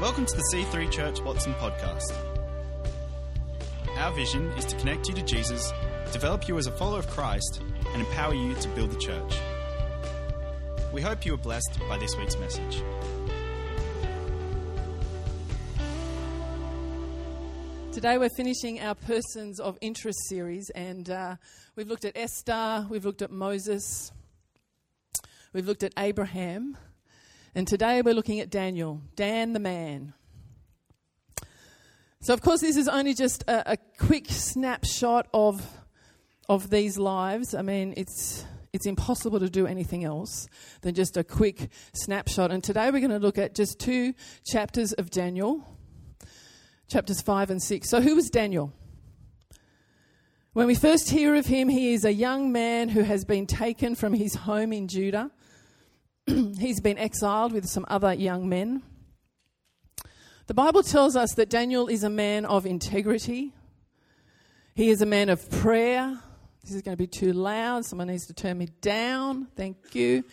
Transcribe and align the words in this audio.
Welcome 0.00 0.24
to 0.24 0.34
the 0.34 0.42
C3 0.54 0.90
Church 0.90 1.20
Watson 1.20 1.52
podcast. 1.60 2.14
Our 3.98 4.10
vision 4.12 4.46
is 4.52 4.64
to 4.64 4.76
connect 4.76 5.08
you 5.08 5.14
to 5.14 5.20
Jesus, 5.20 5.74
develop 6.10 6.48
you 6.48 6.56
as 6.56 6.66
a 6.66 6.70
follower 6.70 7.00
of 7.00 7.06
Christ, 7.10 7.60
and 7.92 8.00
empower 8.00 8.32
you 8.32 8.54
to 8.54 8.68
build 8.68 8.92
the 8.92 8.98
church. 8.98 9.34
We 10.90 11.02
hope 11.02 11.26
you 11.26 11.34
are 11.34 11.36
blessed 11.36 11.78
by 11.86 11.98
this 11.98 12.16
week's 12.16 12.38
message. 12.38 12.82
Today 17.92 18.16
we're 18.16 18.30
finishing 18.38 18.80
our 18.80 18.94
Persons 18.94 19.60
of 19.60 19.76
Interest 19.82 20.18
series, 20.30 20.70
and 20.70 21.10
uh, 21.10 21.36
we've 21.76 21.88
looked 21.88 22.06
at 22.06 22.16
Esther, 22.16 22.86
we've 22.88 23.04
looked 23.04 23.20
at 23.20 23.30
Moses, 23.30 24.12
we've 25.52 25.66
looked 25.66 25.82
at 25.82 25.92
Abraham, 25.98 26.78
and 27.54 27.66
today 27.66 28.02
we're 28.02 28.14
looking 28.14 28.40
at 28.40 28.50
Daniel, 28.50 29.02
Dan 29.16 29.52
the 29.52 29.58
man. 29.58 30.14
So, 32.22 32.34
of 32.34 32.42
course, 32.42 32.60
this 32.60 32.76
is 32.76 32.88
only 32.88 33.14
just 33.14 33.42
a, 33.48 33.72
a 33.72 33.76
quick 33.98 34.26
snapshot 34.28 35.28
of 35.32 35.66
of 36.48 36.70
these 36.70 36.98
lives. 36.98 37.54
I 37.54 37.62
mean, 37.62 37.94
it's 37.96 38.44
it's 38.72 38.86
impossible 38.86 39.40
to 39.40 39.48
do 39.48 39.66
anything 39.66 40.04
else 40.04 40.48
than 40.82 40.94
just 40.94 41.16
a 41.16 41.24
quick 41.24 41.70
snapshot. 41.94 42.52
And 42.52 42.62
today 42.62 42.90
we're 42.90 43.00
going 43.00 43.10
to 43.10 43.18
look 43.18 43.38
at 43.38 43.54
just 43.54 43.78
two 43.78 44.14
chapters 44.44 44.92
of 44.92 45.10
Daniel 45.10 45.66
chapters 46.90 47.22
5 47.22 47.50
and 47.50 47.62
6. 47.62 47.88
So, 47.88 48.00
who 48.00 48.16
was 48.16 48.28
Daniel? 48.28 48.72
When 50.52 50.66
we 50.66 50.74
first 50.74 51.08
hear 51.08 51.36
of 51.36 51.46
him, 51.46 51.68
he 51.68 51.94
is 51.94 52.04
a 52.04 52.12
young 52.12 52.50
man 52.50 52.88
who 52.88 53.02
has 53.02 53.24
been 53.24 53.46
taken 53.46 53.94
from 53.94 54.12
his 54.12 54.34
home 54.34 54.72
in 54.72 54.88
Judah. 54.88 55.30
He's 56.58 56.80
been 56.80 56.98
exiled 56.98 57.52
with 57.52 57.66
some 57.66 57.84
other 57.88 58.12
young 58.12 58.48
men. 58.48 58.82
The 60.46 60.54
Bible 60.54 60.82
tells 60.82 61.16
us 61.16 61.34
that 61.34 61.48
Daniel 61.48 61.88
is 61.88 62.04
a 62.04 62.10
man 62.10 62.44
of 62.44 62.66
integrity. 62.66 63.52
He 64.74 64.90
is 64.90 65.02
a 65.02 65.06
man 65.06 65.28
of 65.28 65.50
prayer. 65.50 66.18
This 66.62 66.74
is 66.74 66.82
going 66.82 66.96
to 66.96 67.00
be 67.00 67.06
too 67.06 67.32
loud. 67.32 67.84
Someone 67.84 68.08
needs 68.08 68.26
to 68.26 68.34
turn 68.34 68.58
me 68.58 68.68
down. 68.80 69.48
Thank 69.56 69.94
you. 69.94 70.24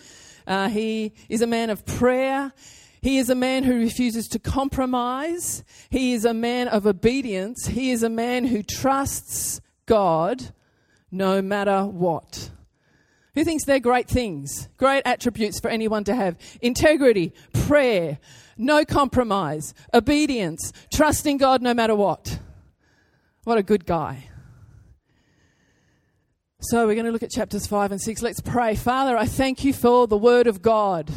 Uh, 0.45 0.69
he 0.69 1.13
is 1.29 1.41
a 1.41 1.47
man 1.47 1.69
of 1.69 1.85
prayer. 1.85 2.51
He 3.01 3.17
is 3.17 3.29
a 3.29 3.35
man 3.35 3.63
who 3.63 3.79
refuses 3.79 4.27
to 4.29 4.39
compromise. 4.39 5.63
He 5.89 6.13
is 6.13 6.25
a 6.25 6.33
man 6.33 6.67
of 6.67 6.85
obedience. 6.85 7.67
He 7.67 7.91
is 7.91 8.03
a 8.03 8.09
man 8.09 8.45
who 8.45 8.63
trusts 8.63 9.61
God 9.85 10.51
no 11.11 11.41
matter 11.41 11.85
what. 11.85 12.51
Who 13.37 13.43
thinks 13.43 13.65
they're 13.65 13.79
great 13.79 14.07
things? 14.07 14.67
Great 14.77 15.03
attributes 15.05 15.59
for 15.59 15.67
anyone 15.67 16.03
to 16.05 16.15
have. 16.15 16.37
Integrity, 16.59 17.33
prayer, 17.53 18.17
no 18.57 18.83
compromise, 18.83 19.75
obedience, 19.93 20.73
trusting 20.91 21.37
God 21.37 21.61
no 21.61 21.75
matter 21.75 21.95
what. 21.95 22.39
What 23.43 23.59
a 23.59 23.61
good 23.61 23.85
guy. 23.85 24.27
So 26.61 26.87
we're 26.87 26.95
going 26.95 27.05
to 27.05 27.11
look 27.11 27.21
at 27.21 27.29
chapters 27.29 27.67
5 27.67 27.91
and 27.91 28.01
6. 28.01 28.23
Let's 28.23 28.41
pray. 28.41 28.73
Father, 28.73 29.15
I 29.15 29.27
thank 29.27 29.63
you 29.63 29.71
for 29.71 30.07
the 30.07 30.17
word 30.17 30.47
of 30.47 30.63
God. 30.63 31.11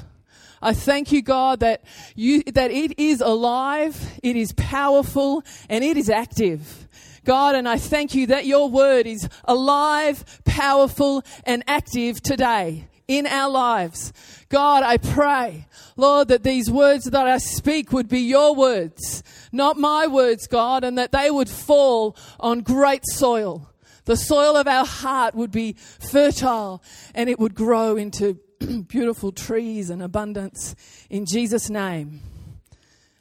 I 0.61 0.75
thank 0.75 1.13
you, 1.13 1.23
God, 1.23 1.61
that 1.61 1.83
you, 2.17 2.43
that 2.53 2.71
it 2.71 2.99
is 2.99 3.23
alive, 3.23 4.21
it 4.23 4.37
is 4.37 4.53
powerful, 4.53 5.43
and 5.71 5.83
it 5.83 5.97
is 5.97 6.11
active. 6.11 6.80
God, 7.25 7.55
and 7.55 7.69
I 7.69 7.79
thank 7.79 8.15
you 8.15 8.27
that 8.29 8.47
your 8.47 8.69
word 8.69 9.07
is 9.07 9.29
alive, 9.45 10.41
powerful, 10.45 11.23
and 11.45 11.63
active 11.67 12.23
today 12.23 12.89
in 13.09 13.27
our 13.27 13.51
lives. 13.51 14.13
God, 14.49 14.83
I 14.83 14.97
pray, 14.97 15.67
Lord, 15.97 16.29
that 16.29 16.45
these 16.45 16.71
words 16.71 17.05
that 17.07 17.27
I 17.27 17.39
speak 17.39 17.93
would 17.93 18.09
be 18.09 18.21
your 18.21 18.55
words, 18.55 19.23
not 19.53 19.77
my 19.77 20.07
words, 20.07 20.47
God, 20.47 20.85
and 20.85 20.97
that 20.97 21.13
they 21.13 21.31
would 21.31 21.49
fall 21.49 22.17
on 22.39 22.61
great 22.61 23.03
soil. 23.05 23.69
The 24.05 24.17
soil 24.17 24.57
of 24.57 24.67
our 24.67 24.87
heart 24.87 25.35
would 25.35 25.51
be 25.51 25.75
fertile 25.75 26.83
and 27.15 27.29
it 27.29 27.39
would 27.39 27.55
grow 27.55 27.97
into 27.97 28.39
beautiful 28.89 29.33
trees 29.33 29.91
and 29.91 30.03
abundance 30.03 30.75
in 31.09 31.27
Jesus' 31.27 31.69
name. 31.71 32.21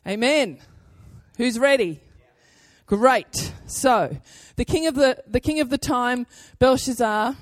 Amen. 0.08 0.60
Who's 1.38 1.60
ready? 1.60 2.02
Great. 2.90 3.54
So, 3.68 4.18
the 4.56 4.66
king 4.66 4.88
of 4.88 4.96
the, 4.96 5.22
the 5.28 5.40
king 5.40 5.60
of 5.60 5.70
the 5.70 5.78
time, 5.78 6.26
Belshazzar, 6.58 7.38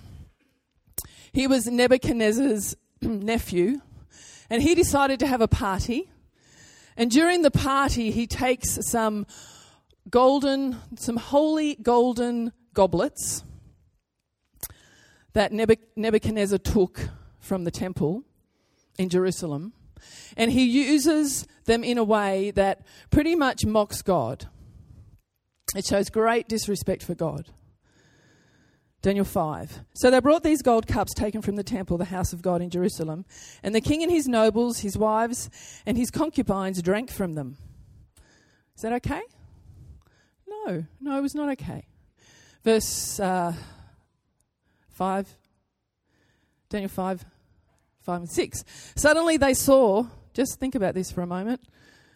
he 1.31 1.47
was 1.47 1.67
Nebuchadnezzar's 1.67 2.75
nephew, 3.01 3.79
and 4.49 4.61
he 4.61 4.75
decided 4.75 5.21
to 5.21 5.27
have 5.27 5.39
a 5.39 5.47
party. 5.47 6.11
And 6.97 7.09
during 7.09 7.43
the 7.43 7.51
party, 7.51 8.11
he 8.11 8.27
takes 8.27 8.77
some 8.89 9.25
golden, 10.09 10.79
some 10.97 11.15
holy 11.15 11.75
golden 11.75 12.51
goblets 12.73 13.45
that 15.31 15.53
Nebuchadnezzar 15.53 16.57
took 16.57 17.07
from 17.39 17.63
the 17.63 17.71
temple 17.71 18.25
in 18.97 19.07
Jerusalem, 19.07 19.71
and 20.35 20.51
he 20.51 20.65
uses 20.65 21.47
them 21.63 21.85
in 21.85 21.97
a 21.97 22.03
way 22.03 22.51
that 22.51 22.85
pretty 23.11 23.33
much 23.33 23.65
mocks 23.65 24.01
God. 24.01 24.49
It 25.75 25.85
shows 25.85 26.09
great 26.09 26.47
disrespect 26.47 27.03
for 27.03 27.15
God. 27.15 27.49
Daniel 29.01 29.25
5. 29.25 29.81
So 29.93 30.09
they 30.09 30.19
brought 30.19 30.43
these 30.43 30.61
gold 30.61 30.87
cups 30.87 31.13
taken 31.13 31.41
from 31.41 31.55
the 31.55 31.63
temple, 31.63 31.97
the 31.97 32.05
house 32.05 32.33
of 32.33 32.41
God 32.41 32.61
in 32.61 32.69
Jerusalem, 32.69 33.25
and 33.63 33.75
the 33.75 33.81
king 33.81 34.01
and 34.01 34.11
his 34.11 34.27
nobles, 34.27 34.79
his 34.79 34.97
wives, 34.97 35.49
and 35.85 35.97
his 35.97 36.09
concubines 36.09 36.81
drank 36.81 37.11
from 37.11 37.35
them. 37.35 37.57
Is 38.75 38.81
that 38.81 38.93
okay? 38.93 39.21
No, 40.47 40.85
no, 40.99 41.17
it 41.17 41.21
was 41.21 41.35
not 41.35 41.49
okay. 41.49 41.85
Verse 42.63 43.19
uh, 43.19 43.53
5, 44.89 45.37
Daniel 46.69 46.89
5, 46.89 47.25
5 48.01 48.19
and 48.21 48.29
6. 48.29 48.65
Suddenly 48.95 49.37
they 49.37 49.53
saw, 49.53 50.05
just 50.33 50.59
think 50.59 50.75
about 50.75 50.95
this 50.95 51.11
for 51.11 51.21
a 51.21 51.27
moment, 51.27 51.61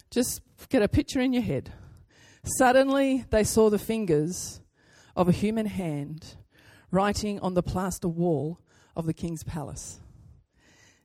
just 0.10 0.42
get 0.70 0.82
a 0.82 0.88
picture 0.88 1.22
in 1.22 1.32
your 1.32 1.44
head. 1.44 1.72
Suddenly 2.44 3.26
they 3.30 3.44
saw 3.44 3.70
the 3.70 3.80
fingers 3.80 4.62
of 5.16 5.28
a 5.28 5.34
human 5.34 5.68
hand 5.68 6.36
writing 6.90 7.40
on 7.40 7.54
the 7.54 7.64
plaster 7.64 8.08
wall 8.08 8.60
of 8.96 9.06
the 9.06 9.14
king's 9.14 9.44
palace 9.44 10.00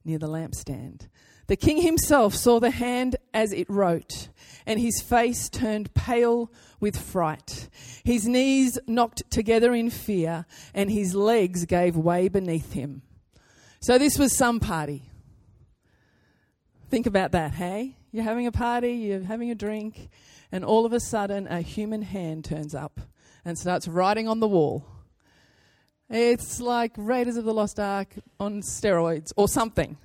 near 0.05 0.19
the 0.19 0.29
lampstand. 0.29 1.09
The 1.49 1.57
king 1.57 1.83
himself 1.83 2.35
saw 2.35 2.59
the 2.59 2.71
hand 2.71 3.17
as 3.33 3.53
it 3.53 3.71
wrote, 3.71 4.29
and 4.67 4.81
his 4.81 5.01
face 5.01 5.49
turned 5.49 5.95
pale 5.95 6.51
with 6.81 6.99
fright. 6.99 7.69
His 8.05 8.27
knees 8.27 8.79
knocked 8.87 9.31
together 9.31 9.73
in 9.75 9.91
fear, 9.91 10.47
and 10.75 10.91
his 10.91 11.15
legs 11.15 11.65
gave 11.65 11.97
way 11.97 12.29
beneath 12.29 12.73
him. 12.73 13.03
So 13.81 13.99
this 13.99 14.19
was 14.19 14.37
some 14.37 14.59
party. 14.59 15.03
Think 16.89 17.07
about 17.07 17.33
that, 17.33 17.53
hey? 17.53 17.97
You're 18.11 18.25
having 18.25 18.47
a 18.47 18.53
party, 18.53 18.93
you're 18.93 19.23
having 19.23 19.51
a 19.51 19.55
drink, 19.55 20.09
and 20.57 20.65
all 20.65 20.87
of 20.87 20.95
a 20.95 21.01
sudden 21.01 21.47
a 21.49 21.61
human 21.61 22.01
hand 22.01 22.43
turns 22.47 22.75
up 22.75 22.99
and 23.45 23.59
starts 23.59 23.87
writing 23.87 24.27
on 24.27 24.41
the 24.41 24.49
wall. 24.49 24.87
It's 26.09 26.61
like 26.61 26.93
Raiders 26.97 27.37
of 27.37 27.45
the 27.45 27.53
Lost 27.53 27.79
Ark 27.79 28.09
on 28.41 28.63
steroids 28.63 29.33
or 29.37 29.49
something. 29.49 29.99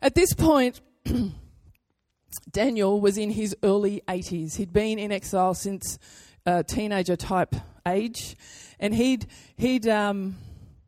At 0.00 0.14
this 0.14 0.32
point, 0.32 0.80
Daniel 2.50 2.98
was 2.98 3.18
in 3.18 3.32
his 3.32 3.54
early 3.62 4.02
80s. 4.08 4.56
He'd 4.56 4.72
been 4.72 4.98
in 4.98 5.12
exile 5.12 5.52
since 5.52 5.98
uh, 6.46 6.62
teenager 6.62 7.16
type 7.16 7.54
age, 7.86 8.36
and 8.78 8.94
he'd 8.94 9.26
he'd 9.56 9.86
um, 9.86 10.38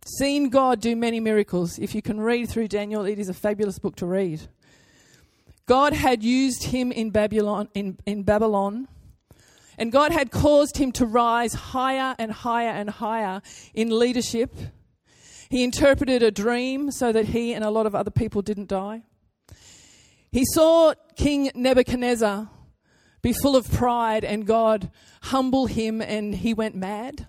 seen 0.07 0.49
God 0.49 0.81
do 0.81 0.97
many 0.97 1.21
miracles. 1.21 1.79
If 1.79 1.95
you 1.95 2.01
can 2.01 2.19
read 2.19 2.49
through 2.49 2.69
Daniel, 2.69 3.05
it 3.05 3.19
is 3.19 3.29
a 3.29 3.35
fabulous 3.35 3.79
book 3.79 3.97
to 3.97 4.07
read. 4.07 4.41
God 5.67 5.93
had 5.93 6.23
used 6.23 6.65
him 6.65 6.91
in 6.93 7.11
Babylon, 7.11 7.69
in, 7.75 7.99
in 8.05 8.23
Babylon, 8.25 8.89
and 9.79 9.91
God 9.91 10.13
had 10.13 10.31
caused 10.31 10.77
him 10.77 10.93
to 10.93 11.07
rise 11.07 11.55
higher 11.55 12.15
and 12.19 12.31
higher 12.31 12.71
and 12.71 12.91
higher 12.91 13.43
in 13.75 13.97
leadership. 13.97 14.55
He 15.49 15.63
interpreted 15.63 16.23
a 16.23 16.31
dream 16.31 16.91
so 16.91 17.13
that 17.13 17.27
he 17.27 17.53
and 17.53 17.65
a 17.65 17.71
lot 17.71 17.87
of 17.87 17.95
other 17.95 18.11
people 18.11 18.43
didn't 18.43 18.69
die. 18.69 19.03
He 20.31 20.45
saw 20.47 20.95
King 21.17 21.51
Nebuchadnezzar 21.55 22.49
be 23.21 23.33
full 23.33 23.55
of 23.55 23.71
pride 23.71 24.25
and 24.25 24.47
God 24.47 24.91
humble 25.23 25.67
him 25.67 26.01
and 26.01 26.35
he 26.35 26.55
went 26.55 26.75
mad. 26.75 27.27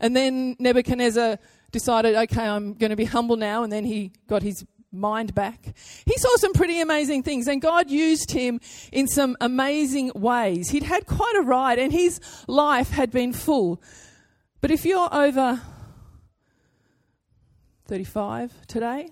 And 0.00 0.16
then 0.16 0.56
Nebuchadnezzar 0.58 1.38
decided, 1.70 2.16
okay, 2.16 2.46
I'm 2.46 2.74
going 2.74 2.90
to 2.90 2.96
be 2.96 3.04
humble 3.04 3.36
now. 3.36 3.62
And 3.62 3.72
then 3.72 3.84
he 3.84 4.12
got 4.26 4.42
his 4.42 4.64
mind 4.92 5.34
back. 5.34 5.74
He 6.06 6.16
saw 6.16 6.36
some 6.36 6.52
pretty 6.52 6.80
amazing 6.80 7.22
things, 7.22 7.46
and 7.46 7.62
God 7.62 7.90
used 7.90 8.32
him 8.32 8.60
in 8.92 9.06
some 9.06 9.36
amazing 9.40 10.12
ways. 10.14 10.70
He'd 10.70 10.82
had 10.82 11.06
quite 11.06 11.34
a 11.36 11.42
ride, 11.42 11.78
and 11.78 11.92
his 11.92 12.20
life 12.46 12.90
had 12.90 13.10
been 13.10 13.32
full. 13.32 13.80
But 14.60 14.70
if 14.70 14.84
you're 14.84 15.08
over 15.12 15.60
35 17.86 18.66
today, 18.66 19.10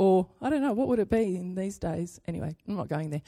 Or, 0.00 0.28
I 0.40 0.48
don't 0.48 0.62
know, 0.62 0.72
what 0.72 0.88
would 0.88 0.98
it 0.98 1.10
be 1.10 1.36
in 1.36 1.54
these 1.54 1.76
days? 1.76 2.22
Anyway, 2.26 2.56
I'm 2.66 2.74
not 2.74 2.88
going 2.88 3.10
there. 3.10 3.20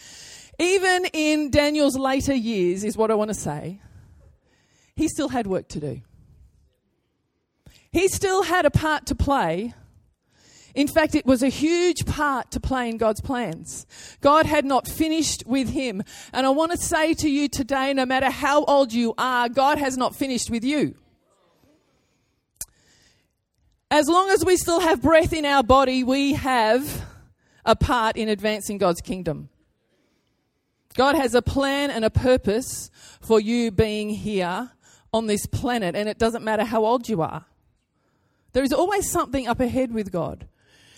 Even 0.59 1.05
in 1.13 1.51
Daniel's 1.51 1.99
later 1.99 2.33
years, 2.33 2.83
is 2.83 2.97
what 2.97 3.11
I 3.11 3.15
want 3.15 3.29
to 3.29 3.35
say, 3.35 3.79
he 4.97 5.07
still 5.07 5.29
had 5.29 5.47
work 5.47 5.69
to 5.69 5.81
do. 5.81 6.01
He 7.91 8.09
still 8.09 8.45
had 8.45 8.65
a 8.65 8.71
part 8.71 9.05
to 9.09 9.15
play. 9.15 9.75
In 10.75 10.89
fact, 10.89 11.15
it 11.15 11.27
was 11.27 11.43
a 11.43 11.49
huge 11.49 12.07
part 12.07 12.51
to 12.53 12.61
play 12.61 12.89
in 12.89 12.97
God's 12.97 13.21
plans. 13.21 13.87
God 14.21 14.47
had 14.47 14.65
not 14.65 14.89
finished 14.89 15.45
with 15.47 15.69
him. 15.69 16.03
And 16.33 16.47
I 16.47 16.51
want 16.51 16.73
to 16.73 16.79
say 16.79 17.15
to 17.15 17.29
you 17.29 17.49
today 17.49 17.93
no 17.93 18.07
matter 18.07 18.31
how 18.31 18.65
old 18.65 18.93
you 18.93 19.15
are, 19.19 19.49
God 19.49 19.79
has 19.79 19.97
not 19.97 20.17
finished 20.17 20.51
with 20.51 20.65
you. 20.65 20.95
As 23.91 24.09
long 24.09 24.31
as 24.31 24.45
we 24.45 24.57
still 24.57 24.81
have 24.81 25.03
breath 25.03 25.35
in 25.35 25.45
our 25.45 25.63
body, 25.63 26.03
we 26.03 26.33
have 26.33 27.05
a 27.67 27.77
part 27.77 28.17
in 28.17 28.31
advancing 28.31 28.79
God's 28.79 29.03
kingdom. 29.03 29.51
God 30.95 31.15
has 31.15 31.35
a 31.35 31.43
plan 31.43 31.91
and 31.91 32.05
a 32.05 32.11
purpose 32.11 32.91
for 33.21 33.39
you 33.39 33.71
being 33.71 34.09
here 34.09 34.71
on 35.13 35.27
this 35.27 35.45
planet, 35.47 35.95
and 35.95 36.09
it 36.09 36.19
doesn't 36.19 36.43
matter 36.43 36.65
how 36.65 36.87
old 36.87 37.09
you 37.09 37.21
are. 37.21 37.45
There 38.53 38.65
is 38.65 38.73
always 38.73 39.11
something 39.11 39.47
up 39.47 39.61
ahead 39.61 39.93
with 39.93 40.11
God. 40.11 40.47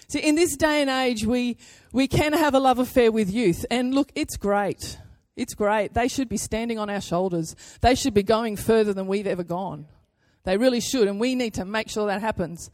See, 0.08 0.20
in 0.20 0.34
this 0.34 0.56
day 0.56 0.80
and 0.80 0.90
age, 0.90 1.24
we, 1.24 1.56
we 1.92 2.06
can 2.06 2.32
have 2.32 2.54
a 2.54 2.60
love 2.60 2.78
affair 2.78 3.10
with 3.10 3.30
youth, 3.32 3.64
and 3.70 3.94
look, 3.94 4.10
it's 4.14 4.36
great. 4.36 4.98
It's 5.36 5.54
great. 5.54 5.94
They 5.94 6.08
should 6.08 6.28
be 6.28 6.36
standing 6.36 6.78
on 6.78 6.90
our 6.90 7.00
shoulders. 7.00 7.56
They 7.80 7.94
should 7.94 8.14
be 8.14 8.22
going 8.22 8.56
further 8.56 8.92
than 8.92 9.06
we've 9.06 9.26
ever 9.26 9.42
gone. 9.42 9.86
They 10.44 10.56
really 10.56 10.80
should, 10.80 11.08
and 11.08 11.18
we 11.18 11.34
need 11.34 11.54
to 11.54 11.64
make 11.64 11.88
sure 11.88 12.06
that 12.06 12.20
happens. 12.20 12.70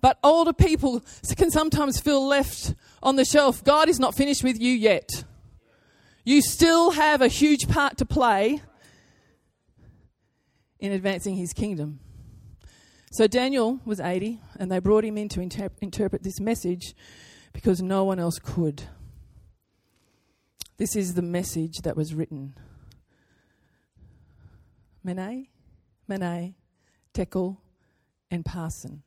But 0.00 0.18
older 0.22 0.52
people 0.52 1.02
can 1.36 1.50
sometimes 1.50 1.98
feel 2.00 2.26
left 2.26 2.74
on 3.02 3.16
the 3.16 3.24
shelf. 3.24 3.64
God 3.64 3.88
is 3.88 3.98
not 3.98 4.14
finished 4.14 4.44
with 4.44 4.60
you 4.60 4.72
yet. 4.72 5.24
You 6.24 6.42
still 6.42 6.90
have 6.90 7.22
a 7.22 7.28
huge 7.28 7.68
part 7.68 7.98
to 7.98 8.04
play 8.04 8.60
in 10.78 10.92
advancing 10.92 11.36
his 11.36 11.52
kingdom. 11.52 12.00
So 13.16 13.26
Daniel 13.26 13.80
was 13.86 13.98
80, 13.98 14.40
and 14.58 14.70
they 14.70 14.78
brought 14.78 15.02
him 15.02 15.16
in 15.16 15.30
to 15.30 15.40
inter- 15.40 15.70
interpret 15.80 16.22
this 16.22 16.38
message 16.38 16.94
because 17.54 17.80
no 17.80 18.04
one 18.04 18.18
else 18.18 18.38
could. 18.38 18.82
This 20.76 20.94
is 20.94 21.14
the 21.14 21.22
message 21.22 21.78
that 21.84 21.96
was 21.96 22.12
written. 22.12 22.52
Mene, 25.02 25.46
Mene, 26.06 26.56
Tekel, 27.14 27.56
and 28.30 28.44
Parsin. 28.44 29.00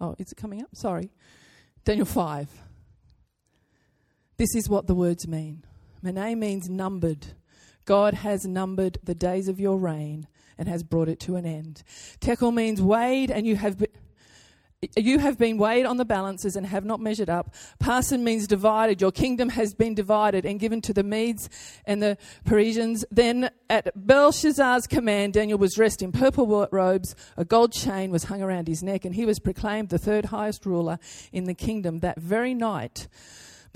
Oh, 0.00 0.16
is 0.18 0.32
it 0.32 0.36
coming 0.36 0.60
up? 0.60 0.74
Sorry. 0.74 1.12
Daniel 1.84 2.04
5. 2.04 2.48
This 4.38 4.56
is 4.56 4.68
what 4.68 4.88
the 4.88 4.94
words 4.96 5.28
mean. 5.28 5.62
Mene 6.02 6.36
means 6.36 6.68
numbered. 6.68 7.28
God 7.84 8.12
has 8.14 8.44
numbered 8.44 8.98
the 9.04 9.14
days 9.14 9.46
of 9.46 9.60
your 9.60 9.78
reign 9.78 10.26
and 10.58 10.68
has 10.68 10.82
brought 10.82 11.08
it 11.08 11.20
to 11.20 11.36
an 11.36 11.46
end. 11.46 11.82
Tekel 12.20 12.52
means 12.52 12.80
weighed, 12.80 13.30
and 13.30 13.46
you 13.46 13.56
have 13.56 13.78
been, 13.78 13.88
you 14.96 15.18
have 15.18 15.38
been 15.38 15.56
weighed 15.56 15.86
on 15.86 15.96
the 15.96 16.04
balances 16.04 16.54
and 16.54 16.66
have 16.66 16.84
not 16.84 17.00
measured 17.00 17.30
up. 17.30 17.54
Parsin 17.80 18.22
means 18.22 18.46
divided. 18.46 19.00
Your 19.00 19.10
kingdom 19.10 19.48
has 19.50 19.74
been 19.74 19.94
divided 19.94 20.44
and 20.44 20.60
given 20.60 20.80
to 20.82 20.92
the 20.92 21.02
Medes 21.02 21.48
and 21.86 22.02
the 22.02 22.18
Persians. 22.44 23.04
Then, 23.10 23.50
at 23.70 23.90
Belshazzar's 23.96 24.86
command, 24.86 25.32
Daniel 25.32 25.58
was 25.58 25.74
dressed 25.74 26.02
in 26.02 26.12
purple 26.12 26.68
robes. 26.70 27.16
A 27.36 27.44
gold 27.44 27.72
chain 27.72 28.10
was 28.10 28.24
hung 28.24 28.42
around 28.42 28.68
his 28.68 28.82
neck, 28.82 29.04
and 29.04 29.14
he 29.14 29.24
was 29.24 29.38
proclaimed 29.38 29.88
the 29.88 29.98
third 29.98 30.26
highest 30.26 30.66
ruler 30.66 30.98
in 31.32 31.44
the 31.44 31.54
kingdom. 31.54 32.00
That 32.00 32.20
very 32.20 32.54
night, 32.54 33.08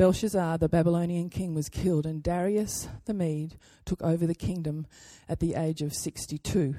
Belshazzar, 0.01 0.57
the 0.57 0.67
Babylonian 0.67 1.29
king, 1.29 1.55
was 1.55 1.69
killed, 1.69 2.07
and 2.07 2.23
Darius 2.23 2.89
the 3.05 3.13
Mede 3.13 3.59
took 3.85 4.01
over 4.01 4.27
the 4.27 4.35
kingdom 4.35 4.87
at 5.29 5.41
the 5.41 5.55
age 5.55 5.83
of 5.83 5.93
62. 5.93 6.75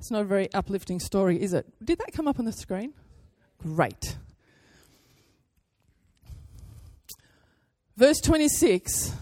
It's 0.00 0.10
not 0.10 0.22
a 0.22 0.24
very 0.24 0.52
uplifting 0.52 0.98
story, 0.98 1.40
is 1.40 1.52
it? 1.52 1.72
Did 1.84 2.00
that 2.00 2.12
come 2.12 2.26
up 2.26 2.40
on 2.40 2.44
the 2.44 2.50
screen? 2.50 2.94
Great. 3.58 4.16
Verse 7.96 8.20
26 8.20 9.14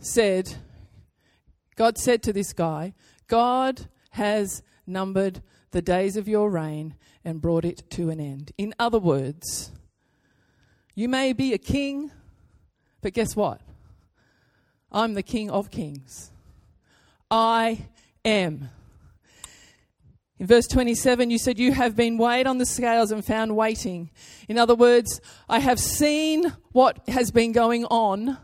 said, 0.00 0.56
God 1.76 1.96
said 1.96 2.24
to 2.24 2.32
this 2.32 2.52
guy, 2.52 2.92
God 3.28 3.86
has 4.10 4.64
numbered 4.84 5.42
the 5.70 5.80
days 5.80 6.16
of 6.16 6.26
your 6.26 6.50
reign 6.50 6.96
and 7.24 7.40
brought 7.40 7.64
it 7.64 7.88
to 7.90 8.10
an 8.10 8.18
end. 8.18 8.50
In 8.58 8.74
other 8.80 8.98
words, 8.98 9.70
you 11.00 11.08
may 11.08 11.32
be 11.32 11.54
a 11.54 11.58
king, 11.58 12.10
but 13.00 13.14
guess 13.14 13.34
what? 13.34 13.62
I'm 14.92 15.14
the 15.14 15.22
king 15.22 15.50
of 15.50 15.70
kings. 15.70 16.30
I 17.30 17.86
am. 18.22 18.68
In 20.38 20.46
verse 20.46 20.66
27, 20.66 21.30
you 21.30 21.38
said, 21.38 21.58
You 21.58 21.72
have 21.72 21.96
been 21.96 22.18
weighed 22.18 22.46
on 22.46 22.58
the 22.58 22.66
scales 22.66 23.10
and 23.12 23.24
found 23.24 23.56
waiting. 23.56 24.10
In 24.46 24.58
other 24.58 24.74
words, 24.74 25.22
I 25.48 25.60
have 25.60 25.80
seen 25.80 26.52
what 26.72 27.08
has 27.08 27.30
been 27.30 27.52
going 27.52 27.86
on, 27.86 28.36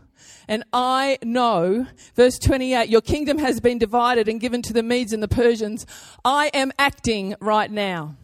and 0.47 0.63
I 0.73 1.19
know. 1.21 1.85
Verse 2.15 2.39
28, 2.39 2.89
Your 2.89 3.01
kingdom 3.01 3.37
has 3.37 3.59
been 3.59 3.77
divided 3.77 4.27
and 4.27 4.41
given 4.41 4.63
to 4.63 4.73
the 4.73 4.81
Medes 4.81 5.13
and 5.13 5.21
the 5.21 5.27
Persians. 5.27 5.85
I 6.25 6.47
am 6.55 6.71
acting 6.79 7.35
right 7.39 7.69
now. 7.69 8.15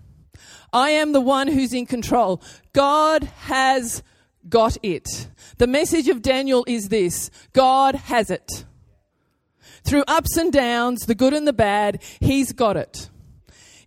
I 0.71 0.89
am 0.89 1.11
the 1.11 1.21
one 1.21 1.49
who's 1.49 1.71
in 1.71 1.85
control. 1.85 2.41
God 2.73 3.25
has 3.41 4.01
got 4.49 4.77
it. 4.83 5.27
The 5.57 5.67
message 5.67 6.07
of 6.07 6.21
Daniel 6.21 6.63
is 6.67 6.89
this 6.89 7.29
God 7.53 7.95
has 7.95 8.29
it. 8.29 8.65
Through 9.83 10.03
ups 10.07 10.37
and 10.37 10.51
downs, 10.51 11.05
the 11.05 11.15
good 11.15 11.33
and 11.33 11.47
the 11.47 11.53
bad, 11.53 12.01
He's 12.19 12.53
got 12.53 12.77
it. 12.77 13.09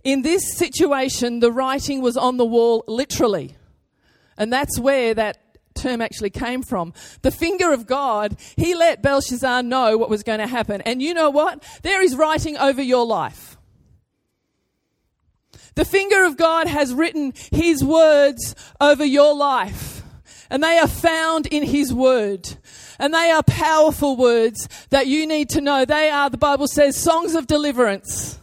In 0.04 0.22
this 0.22 0.56
situation, 0.56 1.40
the 1.40 1.50
writing 1.50 2.00
was 2.00 2.16
on 2.16 2.36
the 2.36 2.44
wall 2.44 2.84
literally. 2.86 3.56
And 4.38 4.52
that's 4.52 4.78
where 4.78 5.14
that 5.14 5.38
term 5.74 6.00
actually 6.00 6.30
came 6.30 6.62
from. 6.62 6.92
The 7.22 7.30
finger 7.30 7.72
of 7.72 7.86
God, 7.86 8.36
he 8.56 8.74
let 8.74 9.02
Belshazzar 9.02 9.62
know 9.62 9.96
what 9.98 10.10
was 10.10 10.22
going 10.22 10.38
to 10.38 10.46
happen. 10.46 10.80
And 10.82 11.02
you 11.02 11.14
know 11.14 11.30
what? 11.30 11.62
There 11.82 12.02
is 12.02 12.16
writing 12.16 12.56
over 12.56 12.82
your 12.82 13.06
life. 13.06 13.56
The 15.74 15.84
finger 15.84 16.24
of 16.24 16.36
God 16.36 16.66
has 16.68 16.94
written 16.94 17.34
his 17.52 17.84
words 17.84 18.54
over 18.80 19.04
your 19.04 19.34
life. 19.34 19.95
And 20.50 20.62
they 20.62 20.78
are 20.78 20.88
found 20.88 21.46
in 21.46 21.62
his 21.62 21.92
word. 21.92 22.56
And 22.98 23.12
they 23.12 23.30
are 23.30 23.42
powerful 23.42 24.16
words 24.16 24.68
that 24.90 25.06
you 25.06 25.26
need 25.26 25.50
to 25.50 25.60
know. 25.60 25.84
They 25.84 26.08
are, 26.10 26.30
the 26.30 26.38
Bible 26.38 26.68
says, 26.68 26.96
songs 26.96 27.34
of 27.34 27.46
deliverance. 27.46 28.38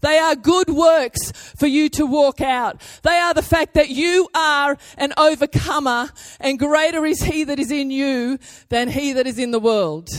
They 0.00 0.18
are 0.18 0.36
good 0.36 0.68
works 0.68 1.32
for 1.56 1.66
you 1.66 1.88
to 1.90 2.06
walk 2.06 2.40
out. 2.40 2.80
They 3.02 3.18
are 3.18 3.34
the 3.34 3.42
fact 3.42 3.74
that 3.74 3.88
you 3.88 4.28
are 4.34 4.76
an 4.98 5.12
overcomer 5.16 6.10
and 6.38 6.58
greater 6.58 7.04
is 7.06 7.22
he 7.22 7.44
that 7.44 7.58
is 7.58 7.70
in 7.70 7.90
you 7.90 8.38
than 8.68 8.88
he 8.88 9.12
that 9.14 9.26
is 9.26 9.38
in 9.38 9.50
the 9.50 9.58
world. 9.58 10.10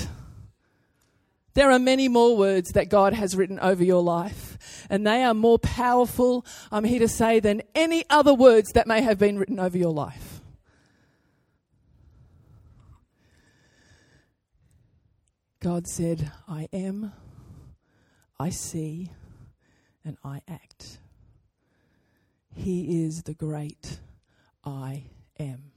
There 1.53 1.71
are 1.71 1.79
many 1.79 2.07
more 2.07 2.37
words 2.37 2.71
that 2.73 2.89
God 2.89 3.13
has 3.13 3.35
written 3.35 3.59
over 3.59 3.83
your 3.83 4.03
life, 4.03 4.85
and 4.91 5.07
they 5.07 5.23
are 5.23 5.33
more 5.33 5.57
powerful, 5.57 6.45
I'm 6.71 6.83
here 6.83 6.99
to 6.99 7.07
say, 7.07 7.39
than 7.39 7.63
any 7.73 8.03
other 8.11 8.35
words 8.35 8.73
that 8.73 8.85
may 8.85 9.01
have 9.01 9.17
been 9.17 9.39
written 9.39 9.59
over 9.59 9.75
your 9.75 9.91
life. 9.91 10.36
God 15.67 15.85
said, 15.85 16.31
I 16.47 16.69
am, 16.71 17.11
I 18.39 18.51
see, 18.51 19.11
and 20.05 20.15
I 20.23 20.39
act. 20.47 20.99
He 22.55 23.03
is 23.03 23.23
the 23.23 23.33
great 23.33 23.99
I 24.63 25.07
am. 25.37 25.73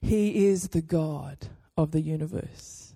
He 0.00 0.46
is 0.46 0.68
the 0.70 0.80
God 0.80 1.48
of 1.76 1.90
the 1.90 2.00
universe. 2.00 2.94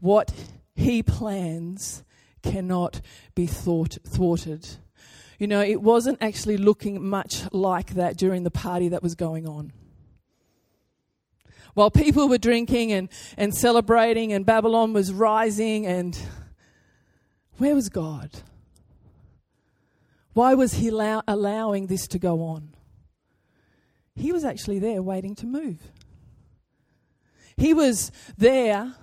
What 0.00 0.34
he 0.74 1.04
plans 1.04 2.02
cannot 2.42 3.00
be 3.36 3.46
thought, 3.46 3.98
thwarted. 4.08 4.66
You 5.38 5.46
know, 5.46 5.62
it 5.62 5.80
wasn't 5.80 6.18
actually 6.20 6.56
looking 6.56 7.08
much 7.08 7.44
like 7.52 7.90
that 7.90 8.16
during 8.16 8.42
the 8.42 8.50
party 8.50 8.88
that 8.88 9.04
was 9.04 9.14
going 9.14 9.46
on. 9.46 9.72
While 11.78 11.92
people 11.92 12.28
were 12.28 12.38
drinking 12.38 12.90
and, 12.90 13.08
and 13.36 13.54
celebrating, 13.54 14.32
and 14.32 14.44
Babylon 14.44 14.92
was 14.92 15.12
rising, 15.12 15.86
and 15.86 16.18
where 17.58 17.72
was 17.72 17.88
God? 17.88 18.30
Why 20.32 20.54
was 20.54 20.72
he 20.74 20.88
allow- 20.88 21.22
allowing 21.28 21.86
this 21.86 22.08
to 22.08 22.18
go 22.18 22.42
on? 22.42 22.70
He 24.16 24.32
was 24.32 24.44
actually 24.44 24.80
there 24.80 25.00
waiting 25.02 25.36
to 25.36 25.46
move. 25.46 25.78
He 27.56 27.72
was 27.72 28.10
there 28.36 28.94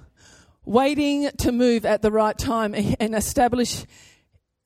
waiting 0.66 1.30
to 1.32 1.54
move 1.54 1.86
at 1.86 2.02
the 2.02 2.12
right 2.12 2.38
time 2.38 2.76
and 3.00 3.16
establish 3.16 3.86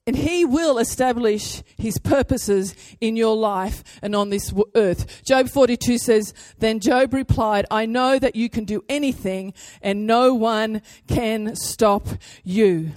and 0.09 0.17
He 0.17 0.43
will 0.43 0.79
establish 0.79 1.61
His 1.77 1.99
purposes 1.99 2.73
in 2.99 3.15
your 3.15 3.35
life 3.35 3.83
and 4.01 4.15
on 4.15 4.31
this 4.31 4.51
earth. 4.73 5.23
Job 5.23 5.49
42 5.49 5.99
says, 5.99 6.33
Then 6.57 6.79
Job 6.79 7.13
replied, 7.13 7.67
I 7.69 7.85
know 7.85 8.17
that 8.17 8.35
you 8.35 8.49
can 8.49 8.65
do 8.65 8.83
anything 8.89 9.53
and 9.83 10.07
no 10.07 10.33
one 10.33 10.81
can 11.07 11.55
stop 11.55 12.07
you. 12.43 12.93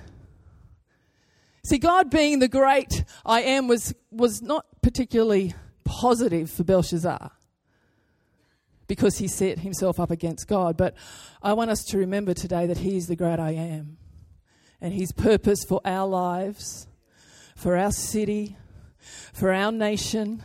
See, 1.64 1.76
God 1.76 2.08
being 2.08 2.38
the 2.38 2.48
great 2.48 3.04
I 3.26 3.42
am 3.42 3.68
was, 3.68 3.92
was 4.10 4.40
not 4.40 4.64
particularly 4.80 5.54
positive 5.84 6.50
for 6.50 6.64
Belshazzar 6.64 7.30
because 8.88 9.18
he 9.18 9.28
set 9.28 9.58
himself 9.58 10.00
up 10.00 10.10
against 10.10 10.48
God. 10.48 10.78
But 10.78 10.94
I 11.42 11.52
want 11.52 11.70
us 11.70 11.84
to 11.88 11.98
remember 11.98 12.32
today 12.32 12.64
that 12.64 12.78
He 12.78 12.96
is 12.96 13.06
the 13.06 13.16
great 13.16 13.38
I 13.38 13.50
am. 13.50 13.98
And 14.80 14.94
His 14.94 15.12
purpose 15.12 15.62
for 15.62 15.82
our 15.84 16.08
lives, 16.08 16.86
for 17.62 17.76
our 17.76 17.92
city, 17.92 18.56
for 19.32 19.52
our 19.52 19.70
nation, 19.70 20.42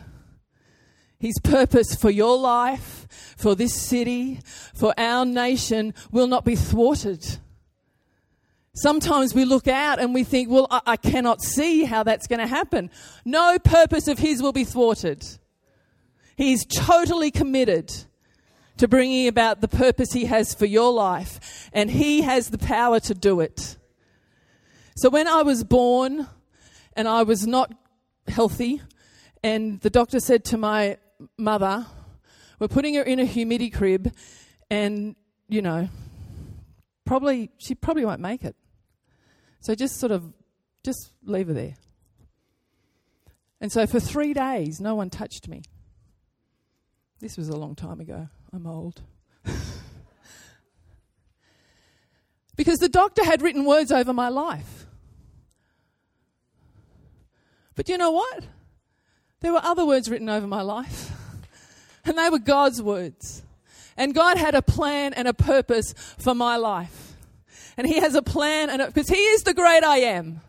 His 1.18 1.34
purpose 1.42 1.96
for 1.96 2.10
your 2.10 2.38
life, 2.38 3.08
for 3.36 3.56
this 3.56 3.74
city, 3.74 4.38
for 4.72 4.94
our 4.96 5.26
nation 5.26 5.94
will 6.12 6.28
not 6.28 6.44
be 6.44 6.54
thwarted. 6.54 7.38
Sometimes 8.72 9.34
we 9.34 9.44
look 9.44 9.66
out 9.66 9.98
and 9.98 10.14
we 10.14 10.22
think, 10.22 10.48
well, 10.48 10.68
I, 10.70 10.80
I 10.86 10.96
cannot 10.96 11.42
see 11.42 11.82
how 11.82 12.04
that's 12.04 12.28
going 12.28 12.38
to 12.38 12.46
happen. 12.46 12.88
No 13.24 13.58
purpose 13.58 14.06
of 14.06 14.20
His 14.20 14.40
will 14.40 14.52
be 14.52 14.62
thwarted. 14.62 15.26
He 16.36 16.52
is 16.52 16.64
totally 16.64 17.32
committed 17.32 17.92
to 18.76 18.86
bringing 18.86 19.26
about 19.26 19.60
the 19.60 19.66
purpose 19.66 20.12
He 20.12 20.26
has 20.26 20.54
for 20.54 20.66
your 20.66 20.92
life, 20.92 21.68
and 21.72 21.90
He 21.90 22.22
has 22.22 22.50
the 22.50 22.58
power 22.58 23.00
to 23.00 23.14
do 23.14 23.40
it. 23.40 23.76
So 24.94 25.10
when 25.10 25.26
I 25.26 25.42
was 25.42 25.64
born 25.64 26.28
and 26.98 27.06
I 27.06 27.22
was 27.22 27.46
not 27.46 27.72
healthy, 28.26 28.82
and 29.44 29.80
the 29.82 29.90
doctor 29.90 30.18
said 30.18 30.44
to 30.46 30.58
my 30.58 30.98
mother, 31.38 31.86
We're 32.58 32.66
putting 32.66 32.94
her 32.94 33.02
in 33.02 33.20
a 33.20 33.24
humidity 33.24 33.70
crib, 33.70 34.12
and, 34.68 35.14
you 35.48 35.62
know, 35.62 35.88
probably, 37.04 37.52
she 37.56 37.76
probably 37.76 38.04
won't 38.04 38.20
make 38.20 38.42
it. 38.42 38.56
So 39.60 39.76
just 39.76 40.00
sort 40.00 40.10
of, 40.10 40.32
just 40.84 41.12
leave 41.22 41.46
her 41.46 41.52
there. 41.52 41.76
And 43.60 43.70
so 43.70 43.86
for 43.86 44.00
three 44.00 44.34
days, 44.34 44.80
no 44.80 44.96
one 44.96 45.08
touched 45.08 45.46
me. 45.46 45.62
This 47.20 47.36
was 47.36 47.48
a 47.48 47.56
long 47.56 47.76
time 47.76 48.00
ago. 48.00 48.26
I'm 48.52 48.66
old. 48.66 49.02
because 52.56 52.78
the 52.78 52.88
doctor 52.88 53.24
had 53.24 53.40
written 53.40 53.64
words 53.64 53.92
over 53.92 54.12
my 54.12 54.28
life. 54.28 54.77
But 57.78 57.88
you 57.88 57.96
know 57.96 58.10
what? 58.10 58.44
There 59.40 59.54
were 59.54 59.62
other 59.62 59.86
words 59.86 60.10
written 60.10 60.28
over 60.28 60.46
my 60.46 60.60
life, 60.60 61.10
and 62.04 62.18
they 62.18 62.28
were 62.28 62.38
God's 62.38 62.82
words. 62.82 63.42
And 63.96 64.14
God 64.14 64.36
had 64.36 64.54
a 64.54 64.62
plan 64.62 65.14
and 65.14 65.26
a 65.26 65.32
purpose 65.32 65.94
for 66.18 66.34
my 66.34 66.56
life 66.56 67.08
and 67.78 67.86
He 67.86 68.00
has 68.00 68.16
a 68.16 68.22
plan, 68.22 68.68
and 68.68 68.84
because 68.92 69.08
He 69.08 69.16
is 69.16 69.44
the 69.44 69.54
great 69.54 69.84
I 69.84 69.98
am. 69.98 70.40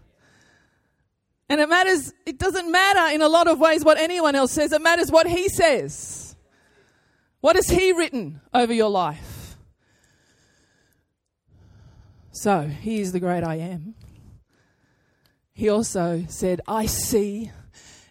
And 1.47 1.61
it 1.61 1.69
matters, 1.69 2.11
it 2.25 2.37
doesn't 2.39 2.69
matter 2.69 3.13
in 3.13 3.21
a 3.21 3.29
lot 3.29 3.47
of 3.47 3.59
ways 3.59 3.85
what 3.85 3.97
anyone 3.97 4.35
else 4.35 4.51
says, 4.51 4.73
it 4.73 4.81
matters 4.81 5.11
what 5.11 5.27
He 5.27 5.47
says. 5.47 6.35
What 7.39 7.55
has 7.55 7.69
He 7.69 7.93
written 7.93 8.41
over 8.53 8.73
your 8.73 8.89
life? 8.89 9.55
So, 12.31 12.63
He 12.63 12.99
is 12.99 13.11
the 13.11 13.19
great 13.19 13.43
I 13.43 13.55
am. 13.55 13.93
He 15.59 15.67
also 15.67 16.23
said, 16.29 16.61
I 16.69 16.85
see 16.85 17.51